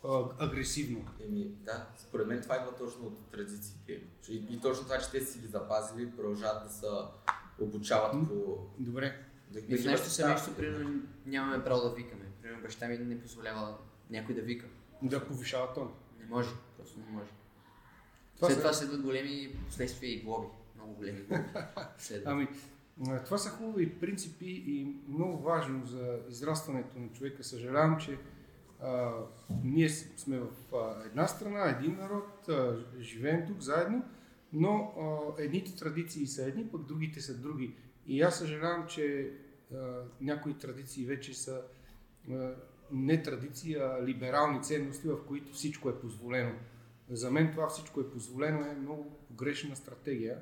а, 0.04 0.24
агресивно. 0.40 1.06
Еми, 1.26 1.44
да, 1.46 1.88
според 1.98 2.28
мен 2.28 2.42
това 2.42 2.56
идва 2.56 2.76
точно 2.76 3.06
от 3.06 3.32
традициите. 3.32 4.02
И, 4.30 4.46
и 4.50 4.60
точно 4.62 4.84
това, 4.84 5.00
че 5.00 5.12
те 5.12 5.22
си 5.22 5.40
ги 5.40 5.48
запазили, 5.48 6.12
продължават 6.12 6.64
да 6.64 6.70
се 6.70 6.88
обучават 7.60 8.12
по... 8.12 8.58
Добре. 8.80 9.26
Да, 9.50 9.60
И 9.60 9.78
в 9.78 9.86
нашето 9.86 10.10
семейство, 10.10 10.56
примерно, 10.56 11.02
нямаме 11.26 11.64
право 11.64 11.82
да 11.82 11.96
викаме. 11.96 12.26
Примерно, 12.42 12.62
баща 12.62 12.88
ми 12.88 12.98
не 12.98 13.22
позволява 13.22 13.78
някой 14.10 14.36
да 14.36 14.42
вика. 14.42 14.66
Да 15.02 15.28
повишава 15.28 15.74
тон. 15.74 15.94
Не. 16.20 16.26
може, 16.26 16.50
просто 16.78 17.00
не 17.00 17.06
може. 17.12 17.30
Това 18.36 18.48
След 18.48 18.58
това 18.58 18.74
следват 18.74 19.02
големи 19.02 19.56
последствия 19.66 20.14
и 20.14 20.22
глоби. 20.22 20.48
Много 20.76 20.94
големи 20.94 21.22
глоби. 21.22 21.44
Следват. 21.98 22.28
Ами, 22.28 22.48
това 23.26 23.38
са 23.38 23.50
хубави 23.50 24.00
принципи 24.00 24.64
и 24.68 24.96
много 25.10 25.44
важно 25.44 25.86
за 25.86 26.20
израстването 26.30 27.00
на 27.00 27.10
човека. 27.10 27.44
Съжалявам, 27.44 27.98
че 28.00 28.18
а, 28.82 29.12
ние 29.64 29.90
сме 29.90 30.40
в 30.40 30.76
а, 30.76 31.06
една 31.06 31.28
страна, 31.28 31.70
един 31.70 31.98
народ, 31.98 32.50
а, 32.50 32.86
живеем 33.00 33.48
тук 33.48 33.62
заедно, 33.62 34.04
но 34.54 34.94
а, 35.00 35.42
едните 35.44 35.76
традиции 35.76 36.28
са 36.28 36.44
едни, 36.44 36.68
пък 36.68 36.86
другите 36.86 37.22
са 37.22 37.38
други. 37.38 37.76
И 38.08 38.22
аз 38.22 38.38
съжалявам, 38.40 38.88
че 38.88 39.32
а, 39.74 40.04
някои 40.22 40.58
традиции 40.58 41.06
вече 41.06 41.34
са 41.34 41.62
а, 42.32 42.56
не 42.92 43.24
традиции, 43.24 43.76
а 43.76 44.00
либерални 44.06 44.64
ценности, 44.64 45.08
в 45.08 45.26
които 45.28 45.54
всичко 45.54 45.90
е 45.90 46.00
позволено. 46.00 46.56
За 47.10 47.32
мен 47.32 47.52
това 47.52 47.70
всичко 47.70 48.02
е 48.02 48.10
позволено 48.10 48.66
е 48.66 48.76
много 48.76 49.18
грешна 49.32 49.76
стратегия. 49.76 50.40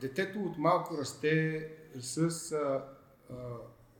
Детето 0.00 0.42
от 0.42 0.58
малко 0.58 0.98
расте 0.98 1.68
с 2.00 2.18
а, 2.52 2.84
а, 3.30 3.34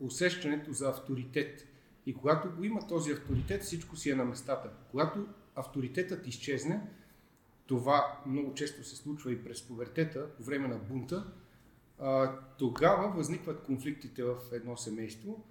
усещането 0.01 0.73
за 0.73 0.89
авторитет. 0.89 1.67
И 2.07 2.15
когато 2.15 2.57
го 2.57 2.65
има 2.65 2.87
този 2.87 3.13
авторитет, 3.13 3.63
всичко 3.63 3.97
си 3.97 4.11
е 4.11 4.15
на 4.15 4.25
местата. 4.25 4.71
Когато 4.91 5.27
авторитетът 5.55 6.27
изчезне, 6.27 6.81
това 7.67 8.21
много 8.27 8.55
често 8.55 8.85
се 8.85 8.97
случва 8.97 9.33
и 9.33 9.45
през 9.45 9.63
пубертета, 9.63 10.35
по 10.37 10.43
време 10.43 10.69
на 10.69 10.79
бунта, 10.79 11.33
а, 11.99 12.39
тогава 12.59 13.11
възникват 13.17 13.63
конфликтите 13.63 14.23
в 14.23 14.37
едно 14.53 14.77
семейство, 14.77 15.45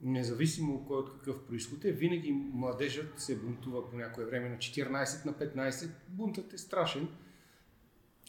независимо 0.00 0.84
кой 0.86 0.96
от 0.96 1.12
какъв 1.12 1.42
происход 1.42 1.84
е, 1.84 1.92
винаги 1.92 2.32
младежът 2.32 3.20
се 3.20 3.38
бунтува 3.38 3.90
по 3.90 3.96
някое 3.96 4.24
време 4.24 4.48
на 4.48 4.56
14, 4.56 5.26
на 5.26 5.32
15. 5.32 5.90
Бунтът 6.08 6.52
е 6.52 6.58
страшен, 6.58 7.08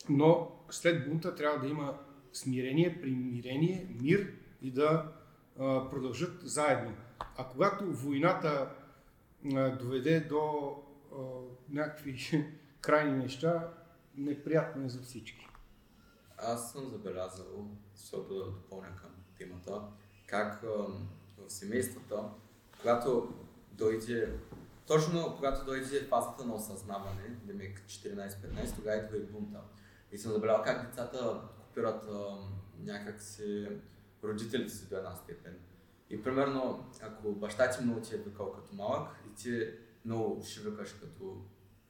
но 0.10 0.52
след 0.70 1.10
бунта 1.10 1.36
трябва 1.36 1.60
да 1.60 1.68
има 1.68 2.00
смирение, 2.34 3.02
примирение, 3.02 3.96
мир 4.02 4.34
и 4.62 4.72
да 4.72 5.12
а, 5.60 5.90
продължат 5.90 6.42
заедно. 6.44 6.94
А 7.38 7.48
когато 7.48 7.92
войната 7.92 8.76
а, 9.56 9.70
доведе 9.70 10.20
до 10.20 10.76
а, 11.12 11.18
някакви 11.70 12.46
крайни 12.82 13.18
неща, 13.18 13.74
неприятно 14.18 14.86
е 14.86 14.90
за 14.90 15.02
всички. 15.02 15.48
Аз 16.38 16.72
съм 16.72 16.90
забелязал, 16.90 17.68
защото 17.96 18.34
да 18.34 18.46
допълня 18.46 18.96
към 18.96 19.10
темата, 19.38 19.82
как 20.28 20.62
в 20.62 21.50
семействата, 21.50 22.24
когато 22.82 23.34
дойде, 23.72 24.34
точно 24.88 25.34
когато 25.36 25.66
дойде 25.66 26.08
фазата 26.10 26.46
на 26.46 26.56
осъзнаване, 26.56 27.30
демек 27.44 27.82
14-15, 27.88 28.76
тогава 28.76 28.98
идва 28.98 29.18
и 29.18 29.24
бунта. 29.24 29.60
И 30.12 30.18
съм 30.18 30.32
забелязал 30.32 30.64
как 30.64 30.88
децата 30.88 31.42
копират 31.60 32.04
ам, 32.10 32.54
някакси 32.80 33.68
родителите 34.24 34.74
си 34.74 34.90
до 34.90 34.96
една 34.96 35.16
степен. 35.16 35.58
И 36.10 36.24
примерно, 36.24 36.86
ако 37.02 37.32
баща 37.32 37.70
ти 37.70 37.84
много 37.84 38.02
ти 38.02 38.16
е 38.16 38.18
викал 38.18 38.52
като 38.52 38.76
малък 38.76 39.10
и 39.32 39.36
ти 39.36 39.70
много 40.06 40.44
ще 40.46 40.70
викаш 40.70 40.94
като 40.94 41.38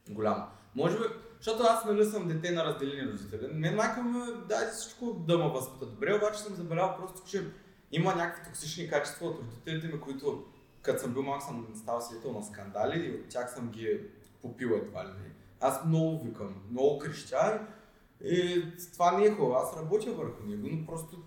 голям. 0.09 0.49
Може 0.75 0.97
би, 0.97 1.03
защото 1.37 1.63
аз 1.63 1.85
нали 1.85 2.05
съм 2.05 2.27
дете 2.27 2.51
на 2.51 2.65
разделени 2.65 3.11
родители. 3.11 3.47
Мен 3.53 3.75
майка 3.75 4.03
ми 4.03 4.19
даде 4.49 4.71
всичко 4.71 5.13
да 5.13 5.37
ме 5.37 5.49
възпита 5.49 5.85
добре, 5.85 6.15
обаче 6.15 6.39
съм 6.39 6.55
забелязал 6.55 6.97
просто, 6.97 7.29
че 7.29 7.45
има 7.91 8.15
някакви 8.15 8.45
токсични 8.45 8.89
качества 8.89 9.27
от 9.27 9.39
родителите 9.39 9.87
ми, 9.87 10.01
които 10.01 10.45
като 10.81 11.01
съм 11.01 11.13
бил 11.13 11.23
малък 11.23 11.41
съм 11.41 11.67
ставал 11.75 12.01
свидетел 12.01 12.31
на 12.31 12.43
скандали 12.43 13.05
и 13.05 13.11
от 13.11 13.29
тях 13.29 13.53
съм 13.53 13.69
ги 13.69 14.01
попил 14.41 14.67
едва 14.67 15.05
ли. 15.05 15.31
Аз 15.59 15.85
много 15.85 16.23
викам, 16.23 16.55
много 16.71 16.99
крещя 16.99 17.67
и 18.23 18.63
това 18.93 19.17
не 19.17 19.25
е 19.25 19.31
хубаво. 19.31 19.53
Аз 19.53 19.77
работя 19.77 20.11
върху 20.11 20.43
него, 20.43 20.67
но 20.71 20.85
просто 20.85 21.23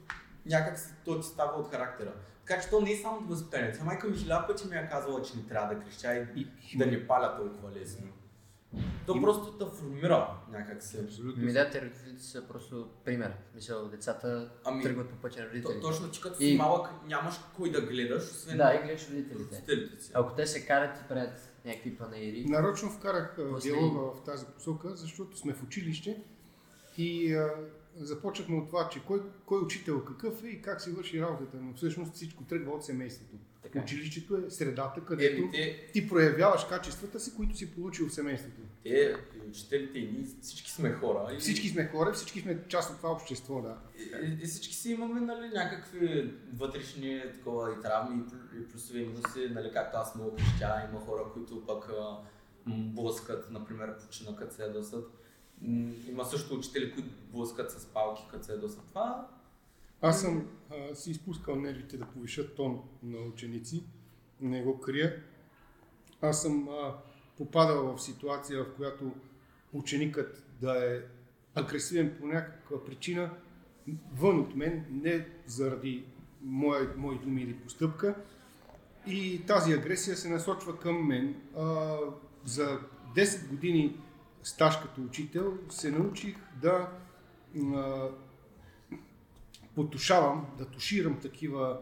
някак 0.47 0.79
си 0.79 0.89
то 1.05 1.21
ти 1.21 1.27
става 1.27 1.61
от 1.61 1.69
характера. 1.69 2.13
Така 2.47 2.63
че 2.63 2.71
то 2.71 2.81
не 2.81 2.93
е 2.93 2.97
само 2.97 3.19
от 3.19 3.29
възпитание. 3.29 3.73
Тя 3.73 3.85
майка 3.85 4.07
ми 4.09 4.17
хиляда 4.17 4.47
пъти 4.47 4.69
ми 4.69 4.77
е 4.77 4.89
казала, 4.91 5.23
че 5.23 5.37
не 5.37 5.43
трябва 5.43 5.75
да 5.75 5.81
крещя 5.81 6.15
и 6.37 6.47
И, 6.73 6.79
да 6.79 6.87
не 6.87 7.07
паля 7.07 7.37
толкова 7.37 7.73
лесно. 7.73 8.07
То 9.07 9.15
Им- 9.17 9.23
просто 9.23 9.53
те 9.53 9.77
формира 9.77 10.29
някак 10.51 10.83
си. 10.83 10.99
Абсолютно. 10.99 11.45
Ми 11.45 11.53
да, 11.53 11.71
те 11.71 11.83
родителите 11.83 12.23
са 12.23 12.49
просто 12.49 12.89
пример. 13.05 13.33
Смисъл, 13.53 13.89
децата 13.89 14.51
Ами, 14.65 14.83
тръгват 14.83 15.11
по 15.11 15.17
пътя 15.17 15.41
на 15.41 15.47
То, 15.47 15.51
родителите. 15.51 15.81
точно 15.81 16.11
ти 16.11 16.21
като 16.21 16.43
И- 16.43 16.47
си 16.47 16.57
малък 16.57 16.89
нямаш 17.07 17.35
кой 17.57 17.71
да 17.71 17.81
гледаш, 17.81 18.23
освен 18.23 18.57
Да, 18.57 18.75
и 18.75 18.85
гледаш 18.85 19.09
родителите. 19.09 19.57
родителите 19.57 20.05
си. 20.05 20.11
Ако 20.15 20.35
те 20.35 20.47
се 20.47 20.67
карат 20.67 20.99
и 20.99 21.09
правят 21.09 21.53
някакви 21.65 21.97
панаири, 21.97 22.45
Нарочно 22.45 22.91
вкарах 22.91 23.37
После- 23.51 23.71
диалога 23.71 24.01
в 24.13 24.25
тази 24.25 24.47
посока, 24.47 24.89
защото 24.91 25.39
сме 25.39 25.53
в 25.55 25.63
училище 25.63 26.23
и 26.99 27.35
а, 27.35 27.51
започнахме 27.97 28.57
от 28.57 28.67
това, 28.69 28.89
че 28.93 29.05
кой, 29.05 29.23
кой 29.47 29.61
учител 29.61 30.05
какъв 30.05 30.45
е 30.45 30.49
и 30.49 30.63
как 30.63 30.81
си 30.81 30.91
върши 30.91 31.21
работата, 31.21 31.57
но 31.57 31.75
всъщност 31.75 32.15
всичко 32.15 32.45
тръгва 32.45 32.73
от 32.73 32.85
семейството. 32.85 33.37
Така 33.63 33.79
е. 33.79 33.83
Училището 33.83 34.37
е 34.37 34.51
средата, 34.51 35.01
където 35.05 35.43
Еми, 35.43 35.51
те, 35.51 35.91
ти 35.93 36.09
проявяваш 36.09 36.65
качествата 36.65 37.21
си, 37.21 37.37
които 37.37 37.57
си 37.57 37.75
получил 37.75 38.09
в 38.09 38.15
семейството. 38.15 38.61
те, 38.83 39.17
и 39.37 39.49
учителите 39.49 39.99
и 39.99 40.13
ние 40.13 40.27
всички 40.43 40.71
сме 40.71 40.93
хора. 40.93 41.35
И, 41.35 41.41
Всички 41.41 41.69
сме 41.69 41.89
хора, 41.89 42.13
всички 42.13 42.41
сме 42.41 42.59
част 42.69 42.91
от 42.91 42.97
това 42.97 43.11
общество, 43.11 43.63
да. 43.63 43.77
и, 43.99 44.27
и, 44.27 44.39
и 44.43 44.47
всички 44.47 44.75
си 44.75 44.93
имаме 44.93 45.21
нали, 45.21 45.49
някакви 45.55 46.35
вътрешни 46.57 47.23
такова, 47.33 47.73
и 47.73 47.83
травми, 47.83 48.23
и, 48.55 48.59
и 48.61 48.69
плюсове 48.69 48.99
и 48.99 49.07
минуси, 49.07 49.49
нали, 49.51 49.71
както 49.73 49.99
аз 49.99 50.15
много 50.15 50.37
крещя, 50.37 50.89
има 50.91 51.01
хора, 51.01 51.23
които 51.35 51.67
пък 51.67 51.91
блъскат, 52.67 53.51
например, 53.51 53.99
почина, 53.99 54.37
като 54.37 54.55
се 54.55 54.63
ядосат. 54.63 55.24
Има 56.09 56.25
също 56.25 56.55
учители, 56.55 56.93
които 56.93 57.09
блъскат 57.33 57.71
с 57.71 57.87
палки, 57.87 58.23
като 58.31 58.45
се 58.45 58.53
ядосат. 58.53 58.85
Това 58.89 59.29
Аз 60.01 60.21
съм 60.21 60.49
а, 60.71 60.95
си 60.95 61.11
изпускал 61.11 61.57
нервите 61.57 61.97
да 61.97 62.07
повишат 62.07 62.55
тон 62.55 62.81
на 63.03 63.19
ученици, 63.19 63.85
не 64.41 64.63
го 64.63 64.81
крия. 64.81 65.23
Аз 66.21 66.43
съм 66.43 66.69
а, 66.69 66.95
попадал 67.39 67.97
в 67.97 68.03
ситуация, 68.03 68.65
в 68.65 68.77
която 68.77 69.13
ученикът 69.73 70.45
да 70.61 70.95
е 70.95 71.01
агресивен 71.55 72.17
по 72.21 72.27
някаква 72.27 72.85
причина, 72.85 73.31
вън 74.13 74.41
от 74.41 74.57
мен, 74.57 74.87
не 74.91 75.29
заради 75.47 76.05
мои, 76.43 76.87
мои 76.97 77.19
думи 77.19 77.43
или 77.43 77.57
постъпка. 77.57 78.15
И 79.07 79.43
тази 79.47 79.73
агресия 79.73 80.17
се 80.17 80.29
насочва 80.29 80.79
към 80.79 81.07
мен. 81.07 81.37
А, 81.57 81.97
за 82.45 82.81
10 83.17 83.49
години 83.49 84.01
стаж 84.45 84.81
като 84.83 85.01
учител 85.03 85.59
се 85.69 85.91
научих 85.91 86.37
да 86.63 86.89
а, 87.75 88.09
потушавам, 89.75 90.47
да 90.59 90.67
туширам 90.67 91.21
такива 91.21 91.81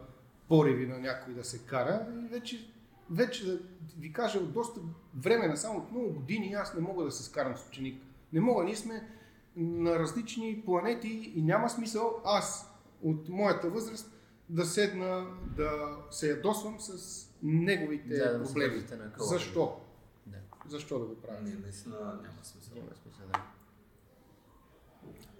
пориви 0.49 0.87
на 0.87 0.99
някой 0.99 1.35
да 1.35 1.45
се 1.45 1.59
кара 1.59 2.07
и 2.25 2.29
вече, 2.29 2.69
вече 3.11 3.47
да 3.47 3.59
ви 3.99 4.13
кажа 4.13 4.39
от 4.39 4.53
доста 4.53 4.81
време, 5.15 5.49
на 5.49 5.57
само 5.57 5.79
от 5.79 5.91
много 5.91 6.13
години 6.13 6.53
аз 6.53 6.75
не 6.75 6.81
мога 6.81 7.05
да 7.05 7.11
се 7.11 7.23
скарам 7.23 7.57
с 7.57 7.69
ученик. 7.69 8.03
Не 8.33 8.41
мога, 8.41 8.65
ние 8.65 8.77
сме 8.77 9.09
на 9.57 9.99
различни 9.99 10.63
планети 10.65 11.33
и 11.37 11.43
няма 11.43 11.71
смисъл 11.71 12.21
аз 12.25 12.75
от 13.03 13.29
моята 13.29 13.71
възраст 13.71 14.13
да 14.49 14.65
седна 14.65 15.27
да 15.57 15.97
се 16.11 16.31
ядосвам 16.31 16.81
с 16.81 17.29
неговите 17.43 18.09
да, 18.09 18.39
да 18.39 18.45
проблеми. 18.45 18.85
къла. 19.13 19.29
Защо? 19.29 19.81
Защо 20.69 20.99
да 20.99 21.05
го 21.07 21.15
правя? 21.17 21.41
не, 21.43 21.55
наистина 21.55 21.97
няма 21.97 22.45
смисъл. 22.45 22.75
няма 22.77 22.91
смисъл, 23.03 23.27
да. 23.33 23.43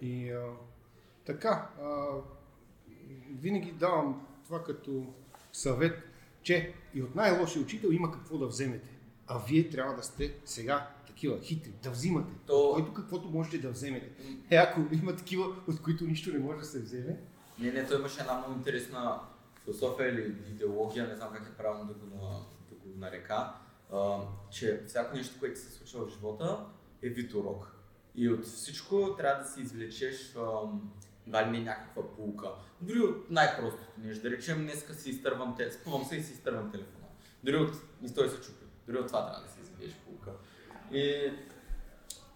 И 0.01 0.31
а, 0.31 0.45
така, 1.25 1.69
а, 1.81 2.07
винаги 3.31 3.71
давам 3.71 4.27
това 4.43 4.63
като 4.63 5.13
съвет, 5.53 6.03
че 6.41 6.73
и 6.93 7.01
от 7.03 7.15
най-лошия 7.15 7.61
учител 7.63 7.89
има 7.91 8.11
какво 8.11 8.37
да 8.37 8.47
вземете. 8.47 8.89
А 9.27 9.39
вие 9.47 9.69
трябва 9.69 9.95
да 9.95 10.03
сте 10.03 10.35
сега 10.45 10.89
такива 11.07 11.39
хитри, 11.41 11.71
да 11.83 11.91
взимате. 11.91 12.33
То- 12.47 12.71
който 12.73 12.93
каквото 12.93 13.29
можете 13.29 13.57
да 13.57 13.69
вземете. 13.71 14.09
Е, 14.49 14.55
ако 14.55 14.79
има 14.91 15.15
такива, 15.15 15.55
от 15.67 15.81
които 15.81 16.03
нищо 16.03 16.33
не 16.33 16.39
може 16.39 16.59
да 16.59 16.65
се 16.65 16.81
вземе, 16.81 17.19
Не, 17.59 17.71
не, 17.71 17.87
той 17.87 17.99
имаше 17.99 18.21
една 18.21 18.37
много 18.37 18.53
интересна 18.53 19.19
философия 19.63 20.09
или 20.09 20.35
идеология, 20.49 21.07
не 21.07 21.15
знам 21.15 21.29
как 21.33 21.47
е 21.47 21.57
правилно 21.57 21.85
да 21.85 21.93
го, 21.93 22.05
да 22.69 22.75
го 22.75 22.99
нарека, 22.99 23.53
че 24.51 24.83
всяко 24.87 25.15
нещо, 25.15 25.39
което 25.39 25.59
се 25.59 25.71
случва 25.71 26.05
в 26.05 26.09
живота 26.09 26.65
е 27.01 27.09
вид 27.09 27.33
урок. 27.33 27.75
И 28.15 28.29
от 28.29 28.45
всичко 28.45 29.15
трябва 29.17 29.43
да 29.43 29.49
си 29.49 29.61
извлечеш 29.61 30.35
ам, 30.35 30.91
дали 31.27 31.49
не 31.49 31.59
някаква 31.59 32.15
полука. 32.15 32.51
Дори 32.81 32.99
от 32.99 33.29
най-простото 33.29 33.87
нещо, 33.97 34.23
да 34.23 34.29
речем 34.29 34.61
днеска 34.61 34.93
си 34.93 35.09
изтървам, 35.09 35.55
те, 35.57 35.71
спъвам 35.71 36.05
се 36.05 36.15
и 36.15 36.23
си 36.23 36.33
изтървам 36.33 36.71
телефона. 36.71 37.05
Дори 37.43 37.55
от, 37.55 37.73
и 38.03 38.13
той 38.13 38.29
се 38.29 38.41
чупи. 38.41 38.65
Дори 38.87 38.97
от 38.97 39.07
това 39.07 39.25
трябва 39.25 39.41
да 39.41 39.51
си 39.51 39.59
извлечеш 39.61 39.95
полука. 39.95 40.31
И 40.91 41.31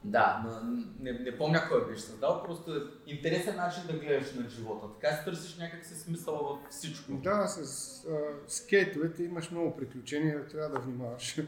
Да. 0.08 0.44
На, 0.46 0.84
не, 1.00 1.12
не 1.12 1.38
помня 1.38 1.62
кой 1.70 1.88
беше 1.88 2.02
създал, 2.02 2.44
просто 2.44 2.76
е 2.76 3.12
интересен 3.12 3.56
начин 3.56 3.84
да 3.88 3.94
гледаш 3.94 4.34
на 4.34 4.50
живота. 4.50 4.88
Така 4.94 5.16
си 5.16 5.26
търсиш 5.26 5.58
някакси 5.58 5.96
смисъл 5.96 6.36
във 6.36 6.60
всичко. 6.70 7.14
Да, 7.14 7.48
с 7.48 8.06
а, 8.06 8.18
скейтовете 8.48 9.24
имаш 9.24 9.52
много 9.52 9.78
приключения, 9.78 10.48
трябва 10.48 10.70
да 10.70 10.80
внимаваш. 10.80 11.40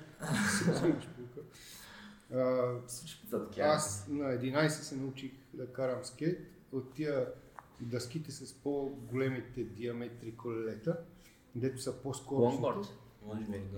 А. 2.34 2.74
Аз 3.60 4.08
на 4.10 4.24
11 4.24 4.68
се 4.68 4.96
научих 4.96 5.32
да 5.54 5.74
карам 5.74 6.04
скейт 6.04 6.40
от 6.72 6.94
тия 6.94 7.28
дъските 7.82 8.32
с 8.32 8.54
по-големите 8.54 9.64
диаметри 9.64 10.36
колелета, 10.36 10.98
дето 11.56 11.82
са. 11.82 11.94
Лонгборд. 12.32 12.88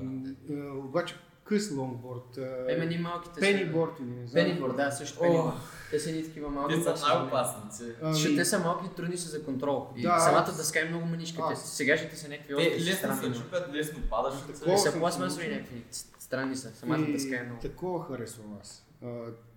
М, 0.02 0.36
а, 0.52 0.78
Обаче 0.78 1.16
къс 1.52 1.72
лонгборд, 1.72 2.38
а, 2.38 2.66
Еме 2.70 2.86
ни 2.86 2.98
малките 2.98 3.40
пениборд 3.40 3.92
или 4.00 4.10
не 4.10 4.28
знам. 4.28 4.46
Пениборд, 4.46 4.76
да, 4.76 4.92
също 4.92 5.20
пениборд. 5.20 5.54
Те 5.92 6.00
са 6.00 6.12
ни 6.12 6.24
такива 6.24 6.50
малки. 6.50 6.76
Те 6.76 6.82
са 6.82 6.94
пак 6.94 7.02
най-опасните. 7.04 7.96
Ами, 8.02 8.14
Защото 8.14 8.36
те 8.36 8.46
са 8.46 8.60
малки 8.60 8.86
и 8.86 8.96
трудни 8.96 9.18
са 9.18 9.30
за 9.30 9.44
контрол. 9.44 9.88
И 9.96 10.02
Да, 10.02 10.20
самата 10.20 10.54
дъска 10.58 10.80
е 10.80 10.86
много 10.86 11.06
маничка. 11.06 11.38
Те 11.48 11.54
аз- 11.54 11.76
сегашните 11.76 12.16
са 12.16 12.30
някакви 12.30 12.48
Те 12.48 12.68
остри, 12.68 12.92
лесно 12.92 13.16
се 13.16 13.42
чупят, 13.42 13.74
лесно 13.74 14.00
падаш. 14.10 14.34
Такова 14.42 14.66
Те 14.66 14.78
са 14.78 15.00
пластмасови 15.00 15.48
някакви. 15.48 15.84
Странни 16.20 16.56
са. 16.56 16.72
Самата 16.76 17.06
дъска 17.12 17.38
е 17.38 17.44
много. 17.44 17.62
такова 17.62 18.06
харесвам 18.06 18.58
аз. 18.62 18.86
А, 19.04 19.08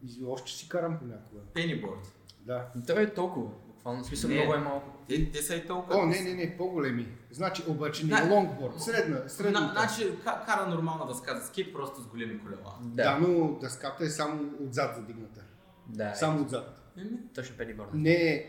и 0.03 0.25
още 0.29 0.53
си 0.53 0.69
карам 0.69 0.99
понякога. 0.99 1.41
Пениборд. 1.55 2.13
Да. 2.41 2.67
Той 2.87 3.03
е 3.03 3.15
толкова. 3.15 3.51
Буквално. 3.85 4.05
В 4.05 4.07
смисъл 4.07 4.31
Не. 4.31 4.37
много 4.37 4.55
е 4.55 4.59
малко. 4.59 4.91
Те, 5.09 5.31
те 5.31 5.43
са 5.43 5.55
и 5.55 5.67
толкова. 5.67 5.97
О, 5.97 6.07
не, 6.07 6.21
не, 6.21 6.35
не, 6.35 6.57
по-големи. 6.57 7.09
Значи, 7.31 7.63
обаче 7.67 8.07
не 8.07 8.11
Да. 8.11 8.29
лонгборд, 8.31 8.81
средна, 8.81 9.29
средна. 9.29 9.61
На, 9.61 9.73
значи, 9.73 10.11
ка- 10.19 10.43
кара 10.47 10.67
нормална 10.67 11.07
дъска 11.07 11.37
за 11.37 11.47
скейт, 11.47 11.73
просто 11.73 12.01
с 12.01 12.07
големи 12.07 12.39
колела. 12.39 12.75
да. 12.81 13.03
Да. 13.05 13.19
но 13.19 13.53
дъската 13.53 14.05
е 14.05 14.09
само 14.09 14.51
отзад 14.61 14.97
задигната. 14.97 15.41
Да. 15.87 16.05
е. 16.05 16.15
Само 16.15 16.43
отзад. 16.43 16.81
Еми, 16.99 17.11
Точно 17.35 17.57
пениборд. 17.57 17.89
Не 17.95 18.13
е 18.13 18.47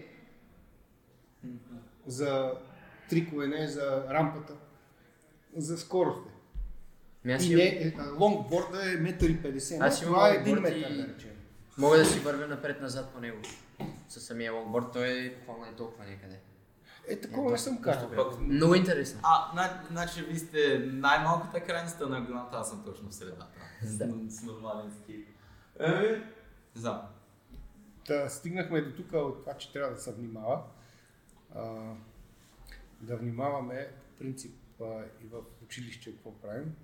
за 2.05 2.53
трикове, 3.09 3.47
не 3.47 3.63
е 3.63 3.67
за 3.67 4.03
рампата, 4.09 4.53
за 5.55 5.77
скорост 5.77 6.19
е. 6.19 6.31
Ми 7.25 7.33
аз 7.33 7.45
И 7.45 7.55
не, 7.55 7.63
е, 7.63 7.93
лонгборда 8.19 8.77
е 8.83 8.95
1,50 8.95 9.79
м, 9.79 9.89
това 10.01 10.29
е 10.29 10.33
1 10.33 10.37
лонгборд 10.37 10.61
метър, 10.63 10.79
да 10.91 11.07
речем. 11.07 11.29
Мога 11.77 11.97
да 11.97 12.05
си 12.05 12.19
вървя 12.19 12.47
напред-назад 12.47 13.13
по 13.13 13.19
него. 13.19 13.37
Със 14.09 14.25
самия 14.25 14.53
лонгборд. 14.53 14.85
Той 14.93 15.09
е 15.09 15.29
буквално 15.29 15.65
е 15.65 15.75
толкова 15.75 16.05
някъде. 16.05 16.39
Е, 17.07 17.21
такова 17.21 17.51
не 17.51 17.57
съм 17.57 17.81
казал. 17.81 18.09
Много 18.39 18.75
интересно. 18.75 19.19
А, 19.23 19.55
на- 19.55 19.83
значи 19.91 20.21
вие 20.21 20.35
сте 20.35 20.79
най-малката 20.79 21.63
краница 21.63 22.07
на 22.07 22.21
главата, 22.21 22.57
аз 22.57 22.69
съм 22.69 22.83
точно 22.85 23.09
в 23.09 23.15
средата. 23.15 23.47
Да. 23.83 24.07
С, 24.29 24.39
с 24.39 24.43
нормален 24.43 24.91
скейт. 25.03 25.27
Еми, 25.79 26.23
за. 26.73 27.01
Та, 28.05 28.29
стигнахме 28.29 28.81
до 28.81 28.95
тук 28.95 29.13
от 29.13 29.39
това, 29.39 29.53
че 29.53 29.73
трябва 29.73 29.93
да 29.93 30.01
се 30.01 30.13
внимава. 30.13 30.61
А, 31.55 31.93
да 33.01 33.17
внимаваме 33.17 33.87
по 33.93 34.17
принцип 34.17 34.55
а, 34.81 34.85
и 35.23 35.27
в 35.31 35.41
училище 35.63 36.11
какво 36.11 36.31
правим. 36.33 36.75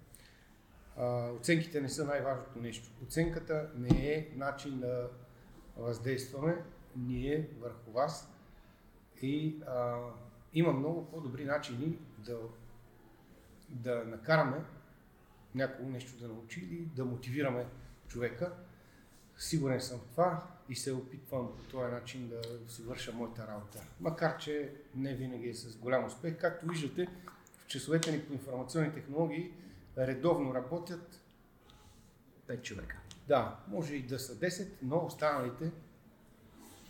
Оценките 1.37 1.81
не 1.81 1.89
са 1.89 2.05
най-важното 2.05 2.59
нещо. 2.59 2.89
Оценката 3.03 3.69
не 3.75 4.13
е 4.13 4.27
начин 4.35 4.79
да 4.79 5.09
въздействаме 5.77 6.63
ние 6.95 7.49
върху 7.59 7.91
вас 7.91 8.33
и 9.21 9.61
а, 9.67 9.99
има 10.53 10.73
много 10.73 11.05
по-добри 11.05 11.45
начини 11.45 11.97
да, 12.17 12.37
да 13.69 14.03
накараме 14.05 14.57
някого 15.55 15.89
нещо 15.89 16.19
да 16.19 16.27
научи 16.27 16.59
или 16.59 16.85
да 16.95 17.05
мотивираме 17.05 17.65
човека. 18.07 18.53
Сигурен 19.37 19.81
съм 19.81 19.99
в 19.99 20.07
това 20.11 20.47
и 20.69 20.75
се 20.75 20.93
опитвам 20.93 21.57
по 21.57 21.63
този 21.63 21.91
начин 21.91 22.29
да 22.29 22.41
си 22.71 22.83
върша 22.83 23.11
моята 23.11 23.47
работа. 23.47 23.83
Макар, 23.99 24.37
че 24.37 24.73
не 24.95 25.15
винаги 25.15 25.49
е 25.49 25.53
с 25.53 25.77
голям 25.77 26.05
успех. 26.05 26.37
Както 26.37 26.67
виждате, 26.67 27.07
в 27.57 27.67
часовете 27.67 28.11
ни 28.11 28.21
по 28.21 28.33
информационни 28.33 28.93
технологии 28.93 29.51
редовно 29.97 30.53
работят, 30.53 31.21
Пет 32.47 32.63
човека. 32.63 32.97
да, 33.27 33.59
може 33.67 33.95
и 33.95 34.03
да 34.03 34.19
са 34.19 34.35
10, 34.35 34.67
но 34.81 35.05
останалите 35.05 35.71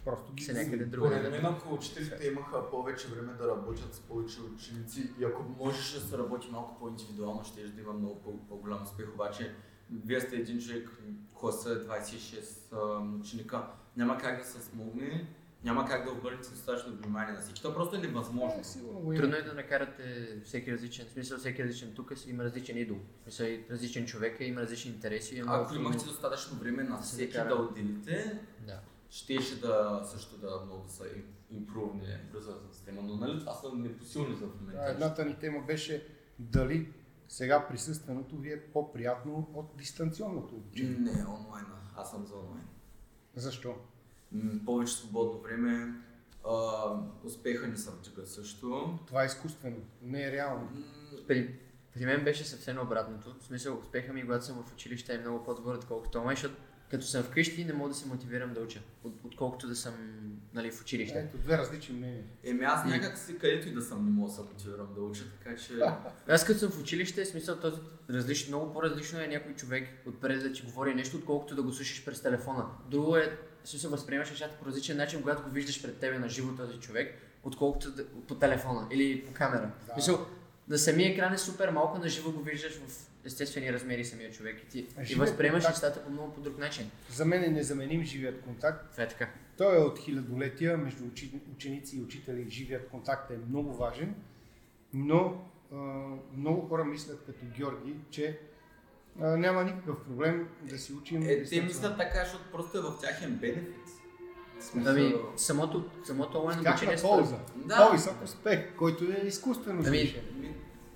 просто 0.06 0.34
ги 0.34 0.44
Са 0.44 0.54
някъде 0.54 0.78
губим. 0.78 0.90
другаде. 0.90 1.16
Според 1.18 1.32
мен, 1.34 1.46
ако 1.54 1.74
учителите 1.74 2.28
имаха 2.28 2.70
повече 2.70 3.08
време 3.08 3.34
да 3.34 3.48
работят 3.48 3.96
с 3.96 4.00
повече 4.00 4.38
ученици 4.42 5.10
и 5.20 5.24
ако 5.24 5.44
можеше 5.44 6.00
да 6.00 6.06
се 6.06 6.18
работи 6.18 6.48
малко 6.52 6.80
по-индивидуално, 6.80 7.44
ще 7.44 7.64
да 7.64 7.82
има 7.82 7.94
много 7.94 8.16
по- 8.16 8.48
по-голям 8.48 8.84
успех. 8.84 9.14
Обаче, 9.14 9.56
вие 9.92 10.22
сте 10.22 10.36
един 10.36 10.60
човек, 10.60 10.90
класа 11.34 11.70
е 11.70 11.76
26 11.76 12.72
а, 12.72 12.78
ученика, 13.20 13.68
няма 13.98 14.18
как 14.18 14.40
да 14.40 14.46
се 14.46 14.62
смогне, 14.62 15.28
няма 15.64 15.86
как 15.86 16.06
да 16.06 16.12
обърнете 16.12 16.50
достатъчно 16.50 16.96
внимание 16.96 17.34
на 17.34 17.40
всички. 17.42 17.62
То 17.62 17.74
просто 17.74 17.96
е 17.96 18.00
невъзможно. 18.00 18.62
Е, 18.62 18.64
сигурно 18.64 19.00
има. 19.14 19.16
Трудно 19.16 19.36
е 19.36 19.42
да 19.42 19.54
накарате 19.54 20.38
всеки 20.46 20.72
различен, 20.72 21.08
в 21.08 21.12
смисъл 21.12 21.38
всеки 21.38 21.64
различен 21.64 21.94
тук 21.96 22.18
си 22.18 22.30
има 22.30 22.44
различен 22.44 22.78
идол. 22.78 22.98
В 22.98 23.24
смисъл 23.24 23.46
и 23.46 23.66
различен 23.72 24.06
човек 24.06 24.40
е, 24.40 24.46
има 24.46 24.62
различни 24.62 24.92
интереси. 24.92 25.42
Много 25.42 25.64
Ако 25.64 25.76
имахте 25.76 26.06
достатъчно 26.06 26.58
време 26.58 26.84
на 26.84 26.98
Да 26.98 27.04
се 27.04 27.14
всеки 27.14 27.38
накара. 27.38 27.56
да 27.56 27.62
отделите, 27.62 28.40
Да. 28.68 28.80
щеше 29.10 29.62
да 29.62 30.02
също 30.06 30.38
да 30.38 30.62
много 30.66 30.84
да 30.84 30.92
се 30.92 31.24
импрувне 31.52 32.22
образователната 32.30 32.76
система. 32.76 33.02
Но 33.02 33.16
нали 33.16 33.40
това 33.40 33.54
са 33.54 33.74
непосилни 33.76 34.36
за 34.36 34.46
момента. 34.46 34.86
Едната 34.92 35.26
ни 35.26 35.36
тема 35.40 35.60
беше 35.68 36.08
дали 36.40 36.94
сега 37.28 37.68
присъственото 37.68 38.38
ви 38.38 38.52
е 38.52 38.62
по-приятно 38.64 39.50
от 39.54 39.78
дистанционното 39.78 40.56
обучение. 40.56 40.98
Не, 41.00 41.12
онлайн. 41.12 41.66
Аз 41.96 42.12
съм 42.12 42.26
за 42.26 42.36
онлайн. 42.36 42.64
Защо? 43.36 43.76
Повече 44.66 44.94
свободно 44.94 45.42
време, 45.42 45.94
а, 46.46 46.54
успеха 47.24 47.68
ни 47.68 47.78
се 47.78 47.92
вдига 47.92 48.28
също. 48.28 49.00
Това 49.08 49.24
е 49.24 49.26
изкуствено, 49.26 49.78
не 50.02 50.24
е 50.24 50.32
реално. 50.32 50.70
При, 51.28 51.60
при 51.94 52.06
мен 52.06 52.24
беше 52.24 52.44
съвсем 52.44 52.80
обратното. 52.80 53.36
В 53.40 53.44
смисъл, 53.44 53.78
успеха 53.78 54.14
ми, 54.14 54.22
когато 54.22 54.46
съм 54.46 54.64
в 54.64 54.74
училище 54.74 55.14
е 55.14 55.18
много 55.18 55.44
по-добър, 55.44 55.76
отколкото 55.76 56.18
онлайн, 56.18 56.36
защото 56.36 56.56
като 56.92 57.06
съм 57.06 57.24
вкъщи 57.24 57.66
не 57.66 57.74
мога 57.74 57.90
да 57.90 57.96
се 57.96 58.08
мотивирам 58.08 58.54
да 58.54 58.62
уча, 58.62 58.80
от, 59.04 59.14
отколкото 59.24 59.68
да 59.68 59.76
съм 59.76 59.94
нали, 60.54 60.72
в 60.72 60.82
училище. 60.82 61.20
Ето, 61.20 61.38
две 61.38 61.58
различни 61.58 61.96
мнения. 61.96 62.24
Еми 62.44 62.64
аз 62.64 62.86
някак 62.86 63.18
си 63.18 63.38
където 63.38 63.68
и 63.68 63.74
да 63.74 63.82
съм 63.82 64.06
не 64.06 64.12
мога 64.12 64.30
да 64.30 64.36
се 64.36 64.42
мотивирам 64.42 64.94
да 64.96 65.02
уча, 65.02 65.24
така 65.40 65.56
че... 65.56 65.74
Аз 66.28 66.46
като 66.46 66.60
съм 66.60 66.72
в 66.72 66.80
училище, 66.80 67.26
смисъл 67.26 67.60
този 67.60 67.82
различно, 68.10 68.58
много 68.58 68.74
по-различно 68.74 69.20
е 69.20 69.28
някой 69.28 69.54
човек 69.56 69.90
отпред 70.08 70.44
да 70.44 70.52
ти 70.52 70.62
говори 70.62 70.96
нещо, 70.96 71.18
отколкото 71.18 71.56
да 71.56 71.64
го 71.64 71.74
слушаш 71.74 72.06
през 72.06 72.22
телефона. 72.22 72.66
Друго 72.90 73.18
е, 73.18 73.40
смисъл 73.70 73.92
възприемаш 73.92 74.30
нещата 74.30 74.56
по 74.60 74.66
различен 74.66 74.98
начин, 74.98 75.22
когато 75.22 75.44
го 75.44 75.50
виждаш 75.50 75.82
пред 75.82 75.98
тебе 75.98 76.20
на 76.20 76.30
живо 76.30 76.56
този 76.56 76.80
човек, 76.80 77.16
отколкото 77.44 77.92
да, 77.92 78.06
по 78.08 78.36
телефона 78.36 78.88
или 78.92 79.26
по 79.26 79.34
камера. 79.34 79.72
Да. 79.88 79.92
В 79.92 79.94
смисъл, 79.94 80.26
на 80.68 80.78
самия 80.78 81.12
екран 81.12 81.34
е 81.34 81.38
супер 81.38 81.70
малко, 81.70 81.98
на 82.00 82.10
живо 82.10 82.32
го 82.32 82.42
виждаш 82.42 82.80
в 82.80 83.08
естествени 83.26 83.74
размери 83.74 84.06
самия 84.06 84.32
човек 84.32 84.62
и 84.64 84.68
ти 84.68 84.80
и 84.80 85.06
Живият 85.06 85.30
възприемаш 85.30 85.64
контакт. 85.64 85.84
нещата 85.84 86.04
по 86.06 86.12
много 86.12 86.34
по 86.34 86.42
друг 86.42 86.58
начин. 86.58 86.92
За 87.10 87.26
мен 87.26 87.44
е 87.44 87.48
незаменим 87.48 88.04
живият 88.04 88.42
контакт. 88.42 88.92
Това 88.92 89.04
е 89.04 89.08
така. 89.08 89.30
Той 89.58 89.76
е 89.76 89.80
от 89.80 90.00
хилядолетия, 90.00 90.78
между 90.78 91.04
ученици 91.56 91.98
и 91.98 92.02
учители 92.02 92.50
живият 92.50 92.90
контакт 92.90 93.32
е 93.32 93.38
много 93.50 93.74
важен, 93.74 94.16
но 94.94 95.42
много 96.38 96.68
хора 96.68 96.86
мислят 96.86 97.26
като 97.26 97.46
Георги, 97.58 97.96
че 98.12 98.40
а, 99.22 99.28
няма 99.28 99.64
никакъв 99.64 100.00
проблем 100.00 100.48
да 100.62 100.78
си 100.78 100.94
учим. 100.94 101.22
Е, 101.22 101.44
те 101.44 101.62
мислят 101.62 101.98
така, 101.98 102.24
защото 102.24 102.44
просто 102.52 102.78
е 102.78 102.82
в 102.82 102.94
тяхен 103.02 103.32
бенефит. 103.32 103.76
Смисъл- 104.62 104.94
Ами, 104.94 105.16
самото, 105.36 105.90
самото 106.06 106.40
онлайн 106.40 106.58
тяхна 106.58 106.72
обучение 106.72 106.98
според, 106.98 107.18
полза. 107.20 107.38
Да. 107.56 107.78
По-висок 107.78 108.24
успех, 108.24 108.76
който 108.76 109.04
е 109.04 109.22
изкуствено 109.26 109.84
Ами, 109.88 110.16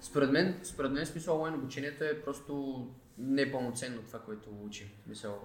според 0.01 0.31
мен, 0.31 0.59
според 0.63 0.91
мен 0.91 1.05
смисъл 1.05 1.35
онлайн 1.35 1.55
обучението 1.55 2.03
е 2.03 2.21
просто 2.21 2.85
непълноценно 3.17 4.01
това, 4.01 4.19
което 4.19 4.49
учим. 4.61 4.87
Мисъл, 5.07 5.39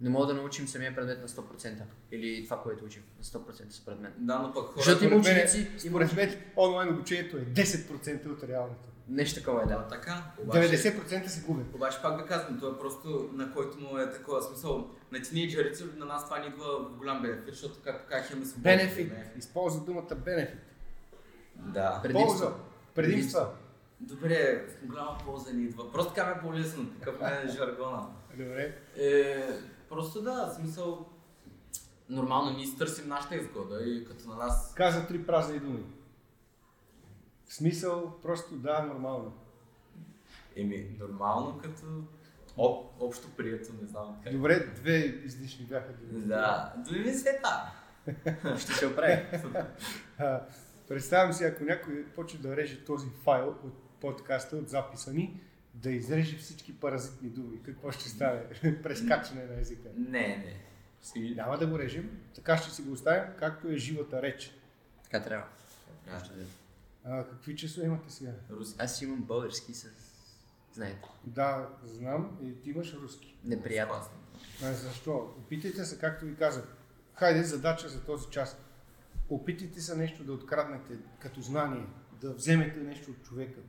не 0.00 0.10
мога 0.10 0.26
да 0.26 0.34
научим 0.34 0.68
самия 0.68 0.94
предмет 0.94 1.22
на 1.22 1.28
100% 1.28 1.74
или 2.12 2.44
това, 2.44 2.62
което 2.62 2.84
учим 2.84 3.02
на 3.18 3.24
100% 3.24 3.70
според 3.70 4.00
мен. 4.00 4.12
Да, 4.18 4.38
но 4.38 4.52
пък 4.54 4.64
хора... 4.64 4.74
Защото 4.76 5.04
има 5.04 5.16
ученици, 5.16 5.68
Според 5.78 6.12
мен 6.12 6.36
онлайн 6.56 6.88
обучението 6.90 7.36
е 7.36 7.40
10% 7.40 8.26
от 8.28 8.42
реалното. 8.42 8.88
Нещо 9.10 9.40
такова 9.40 9.62
е, 9.62 9.66
Да, 9.66 9.76
да. 9.78 9.88
така. 9.88 10.22
Обаче, 10.42 10.58
90% 10.58 11.26
се 11.26 11.40
губят. 11.46 11.74
обаче 11.74 11.98
пак 12.02 12.22
ви 12.22 12.26
казвам, 12.28 12.58
това 12.58 12.76
е 12.76 12.78
просто 12.78 13.30
на 13.32 13.52
който 13.52 13.78
му 13.78 13.98
е 13.98 14.10
такова 14.10 14.42
смисъл. 14.42 14.90
На 15.12 15.22
тинейджерите 15.22 15.84
на 15.96 16.06
нас 16.06 16.24
това 16.24 16.38
ни 16.38 16.46
идва 16.46 16.84
в 16.84 16.96
голям 16.96 17.22
бенефит, 17.22 17.44
защото 17.48 17.74
както 17.84 18.08
казах 18.10 18.30
имаме 18.30 18.46
свободно 18.46 18.62
Бенефит. 18.62 19.12
Използва 19.38 19.84
думата 19.84 20.14
бенефит. 20.24 20.60
Да. 21.56 22.00
Предимство. 22.02 22.38
Полза. 22.38 22.54
Предимства. 22.94 23.48
Добре, 24.00 24.66
в 24.82 24.86
голяма 24.86 25.18
полза 25.24 25.52
ни 25.52 25.62
идва. 25.64 25.92
Просто 25.92 26.14
така 26.14 26.26
ме 26.26 26.32
е 26.32 26.40
по-лесно, 26.40 26.90
такъв 26.90 27.20
е 27.22 27.48
жаргона. 27.48 28.06
Добре. 28.30 28.74
Е, 28.96 29.46
просто 29.88 30.22
да, 30.22 30.52
смисъл, 30.56 31.06
нормално 32.08 32.56
ние 32.56 32.66
си 32.66 32.78
търсим 32.78 33.08
нашата 33.08 33.36
изгода 33.36 33.84
и 33.84 34.04
като 34.04 34.28
на 34.28 34.36
нас 34.36 34.74
Каза 34.76 35.06
три 35.06 35.26
празни 35.26 35.58
думи. 35.58 35.82
В 37.50 37.54
смисъл, 37.54 38.20
просто 38.22 38.56
да, 38.56 38.82
нормално. 38.82 39.32
Еми, 40.56 40.96
нормално 41.00 41.58
като... 41.58 41.86
Об, 42.56 42.86
общо 43.00 43.28
прието, 43.36 43.72
не 43.82 43.88
знам 43.88 44.20
как. 44.24 44.32
Добре, 44.32 44.66
две 44.74 44.96
излишни 45.24 45.64
бяха. 45.64 45.92
Да, 46.02 46.74
дори 46.76 46.98
ми 46.98 47.12
света. 47.12 47.72
Ще 48.58 48.72
се 48.72 48.86
оправи. 48.86 49.26
Представям 50.88 51.32
си, 51.32 51.44
ако 51.44 51.64
някой 51.64 52.04
почне 52.04 52.40
да 52.40 52.56
реже 52.56 52.84
този 52.84 53.06
файл 53.24 53.48
от 53.48 54.00
подкаста, 54.00 54.56
от 54.56 54.68
записа 54.68 55.12
ни, 55.12 55.40
да 55.74 55.90
изреже 55.90 56.36
всички 56.36 56.80
паразитни 56.80 57.28
думи. 57.28 57.62
Какво 57.62 57.90
ще 57.90 58.08
стане? 58.08 58.42
Прескачане 58.82 59.44
на 59.44 59.60
езика. 59.60 59.88
Не, 59.96 60.20
не. 60.20 60.56
Си... 61.02 61.34
Няма 61.36 61.58
да 61.58 61.66
го 61.66 61.78
режем, 61.78 62.20
така 62.34 62.56
ще 62.56 62.70
си 62.70 62.82
го 62.82 62.92
оставим, 62.92 63.32
както 63.38 63.68
е 63.68 63.76
живата 63.76 64.22
реч. 64.22 64.54
Така 65.02 65.22
трябва. 65.22 65.46
А, 67.04 67.24
какви 67.24 67.56
часове 67.56 67.86
имате 67.86 68.12
сега? 68.12 68.32
Руски. 68.50 68.76
Аз 68.78 69.02
имам 69.02 69.22
български 69.22 69.74
с... 69.74 69.88
Знаете, 70.72 71.00
Да, 71.24 71.68
знам, 71.84 72.38
и 72.42 72.62
ти 72.62 72.70
имаш 72.70 72.94
руски. 72.94 73.36
неприятно. 73.44 73.96
А, 74.64 74.72
защо? 74.72 75.34
Опитайте 75.38 75.84
се, 75.84 75.98
както 75.98 76.24
ви 76.24 76.36
казах. 76.36 76.76
Хайде, 77.14 77.42
задача 77.42 77.88
за 77.88 78.00
този 78.04 78.26
час. 78.30 78.58
Опитайте 79.28 79.80
се 79.80 79.96
нещо 79.96 80.24
да 80.24 80.32
откраднете 80.32 80.94
като 81.18 81.40
знание, 81.40 81.86
да 82.20 82.32
вземете 82.32 82.80
нещо 82.80 83.10
от 83.10 83.22
човека. 83.22 83.60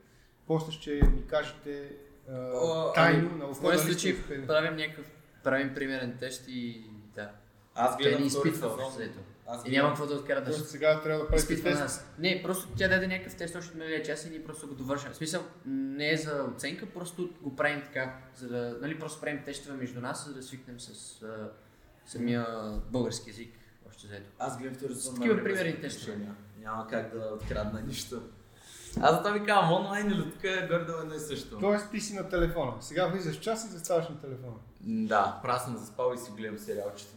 После 0.47 0.71
ще 0.71 0.91
ми 0.91 1.27
кажете 1.27 1.95
а, 2.29 2.51
О, 2.53 2.93
тайно 2.93 3.29
ами, 3.31 3.39
на 3.39 3.47
В 3.47 3.79
случай 3.79 4.17
правим 4.47 4.75
някакъв, 4.75 5.05
правим 5.43 5.73
примерен 5.73 6.17
тест 6.19 6.45
и 6.47 6.85
да. 7.15 7.31
Аз 7.75 7.97
гледам 7.97 8.17
втори 8.17 8.27
изпитва 8.27 8.69
сезон. 8.69 9.09
Аз 9.53 9.61
И 9.65 9.69
гледам- 9.69 9.83
няма 9.85 9.89
какво 9.89 10.05
да 10.05 10.13
откара 10.13 10.43
да 10.43 10.53
сега 10.53 11.01
трябва 11.01 11.21
да 11.21 11.27
правите 11.27 11.63
тест. 11.63 11.79
нас. 11.79 12.05
Не, 12.19 12.41
просто 12.43 12.67
тя 12.77 12.87
даде 12.87 13.07
някакъв 13.07 13.35
тест 13.35 13.55
още 13.55 13.77
миналия 13.77 14.03
час 14.03 14.25
и 14.25 14.29
ние 14.29 14.43
просто 14.43 14.67
го 14.67 14.73
довършваме. 14.73 15.13
В 15.13 15.17
смисъл, 15.17 15.43
не 15.65 16.11
е 16.11 16.17
за 16.17 16.45
оценка, 16.55 16.85
просто 16.85 17.29
го 17.41 17.55
правим 17.55 17.81
така, 17.81 18.17
за 18.35 18.47
да, 18.47 18.77
нали, 18.81 18.99
просто 18.99 19.21
правим 19.21 19.43
тестове 19.43 19.77
между 19.77 20.01
нас, 20.01 20.25
за 20.27 20.33
да 20.33 20.43
свикнем 20.43 20.79
с 20.79 21.21
а, 21.23 21.49
самия 22.05 22.47
български 22.91 23.29
язик, 23.29 23.53
още 23.89 24.07
заето. 24.07 24.31
Аз 24.39 24.57
гледам 24.57 24.75
втори 24.75 24.95
сезон. 24.95 25.15
Такива 25.15 25.43
примерни 25.43 25.81
тестове. 25.81 26.17
Няма 26.59 26.87
как 26.87 27.17
да 27.17 27.25
открадна 27.25 27.81
нищо. 27.81 28.21
Аз 29.01 29.15
затова 29.15 29.31
ви 29.31 29.45
казвам, 29.45 29.71
онлайн 29.73 30.07
или 30.07 30.31
тук 30.31 30.43
е 30.43 30.67
горе 30.67 30.85
едно 31.01 31.15
и 31.15 31.19
също. 31.19 31.59
Тоест 31.59 31.91
ти 31.91 31.99
си 31.99 32.13
на 32.13 32.29
телефона. 32.29 32.73
Сега 32.79 33.07
влизаш 33.07 33.39
час 33.39 33.65
и 33.65 33.67
заставаш 33.67 34.09
на 34.09 34.21
телефона. 34.21 34.55
Да, 34.81 35.39
пра 35.43 35.59
съм 35.59 35.77
заспал 35.77 36.13
и 36.15 36.17
си 36.17 36.31
гледам 36.37 36.57
сериалчето. 36.57 37.11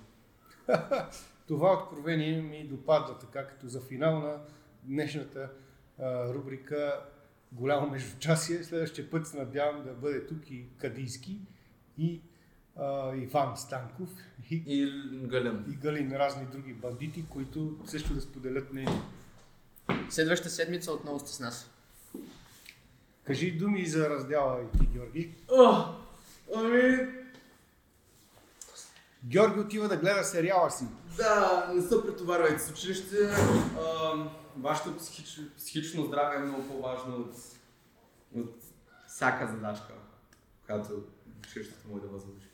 Това 1.46 1.72
откровение 1.72 2.42
ми 2.42 2.64
допада 2.64 3.18
така 3.18 3.46
като 3.46 3.68
за 3.68 3.80
финал 3.80 4.20
на 4.20 4.40
днешната 4.83 5.50
а, 5.98 6.35
рубрика 6.35 7.00
Голямо 7.52 7.90
междучасие. 7.90 8.64
Следващия 8.64 9.11
път 9.11 9.26
се 9.26 9.37
надявам 9.37 9.85
да 9.85 9.92
бъде 9.92 10.26
тук 10.26 10.50
и 10.50 10.64
Кадийски 10.78 11.38
и 11.98 12.20
а, 12.76 13.16
Иван 13.16 13.57
Станков 13.57 14.09
и, 14.50 14.62
И 14.66 14.90
Гален. 15.26 15.64
и 15.72 15.76
Галин 15.76 16.12
разни 16.12 16.46
други 16.46 16.72
бандити, 16.72 17.24
които 17.28 17.78
също 17.85 18.14
да 18.14 18.20
споделят 18.20 18.72
мнение. 18.72 19.00
Следващата 20.11 20.50
седмица 20.50 20.92
отново 20.92 21.18
сте 21.18 21.33
с 21.33 21.40
нас. 21.40 21.70
Кажи 23.24 23.50
думи 23.50 23.87
за 23.87 24.11
раздяла 24.11 24.62
и 24.62 24.78
ти, 24.78 24.87
Георги. 24.87 25.35
О, 25.52 25.85
ами, 26.57 27.09
Георги 29.27 29.61
отива 29.61 29.89
да 29.89 29.97
гледа 29.97 30.25
сериала 30.25 30.71
си. 30.71 30.85
да, 31.17 31.71
не 31.75 31.83
се 31.83 32.03
претоварвайте 32.03 32.59
с 32.63 32.71
училище. 32.71 33.17
Вашето 34.57 34.97
психич, 34.97 35.41
психично 35.57 36.05
здраве 36.05 36.37
е 36.37 36.39
много 36.39 36.69
по-важно 36.69 37.17
от, 37.17 37.35
от 38.37 38.55
всяка 39.09 39.49
задачка, 39.49 39.93
която 40.67 41.03
училището 41.39 41.89
може 41.89 42.03
да 42.03 42.09
възложи. 42.09 42.49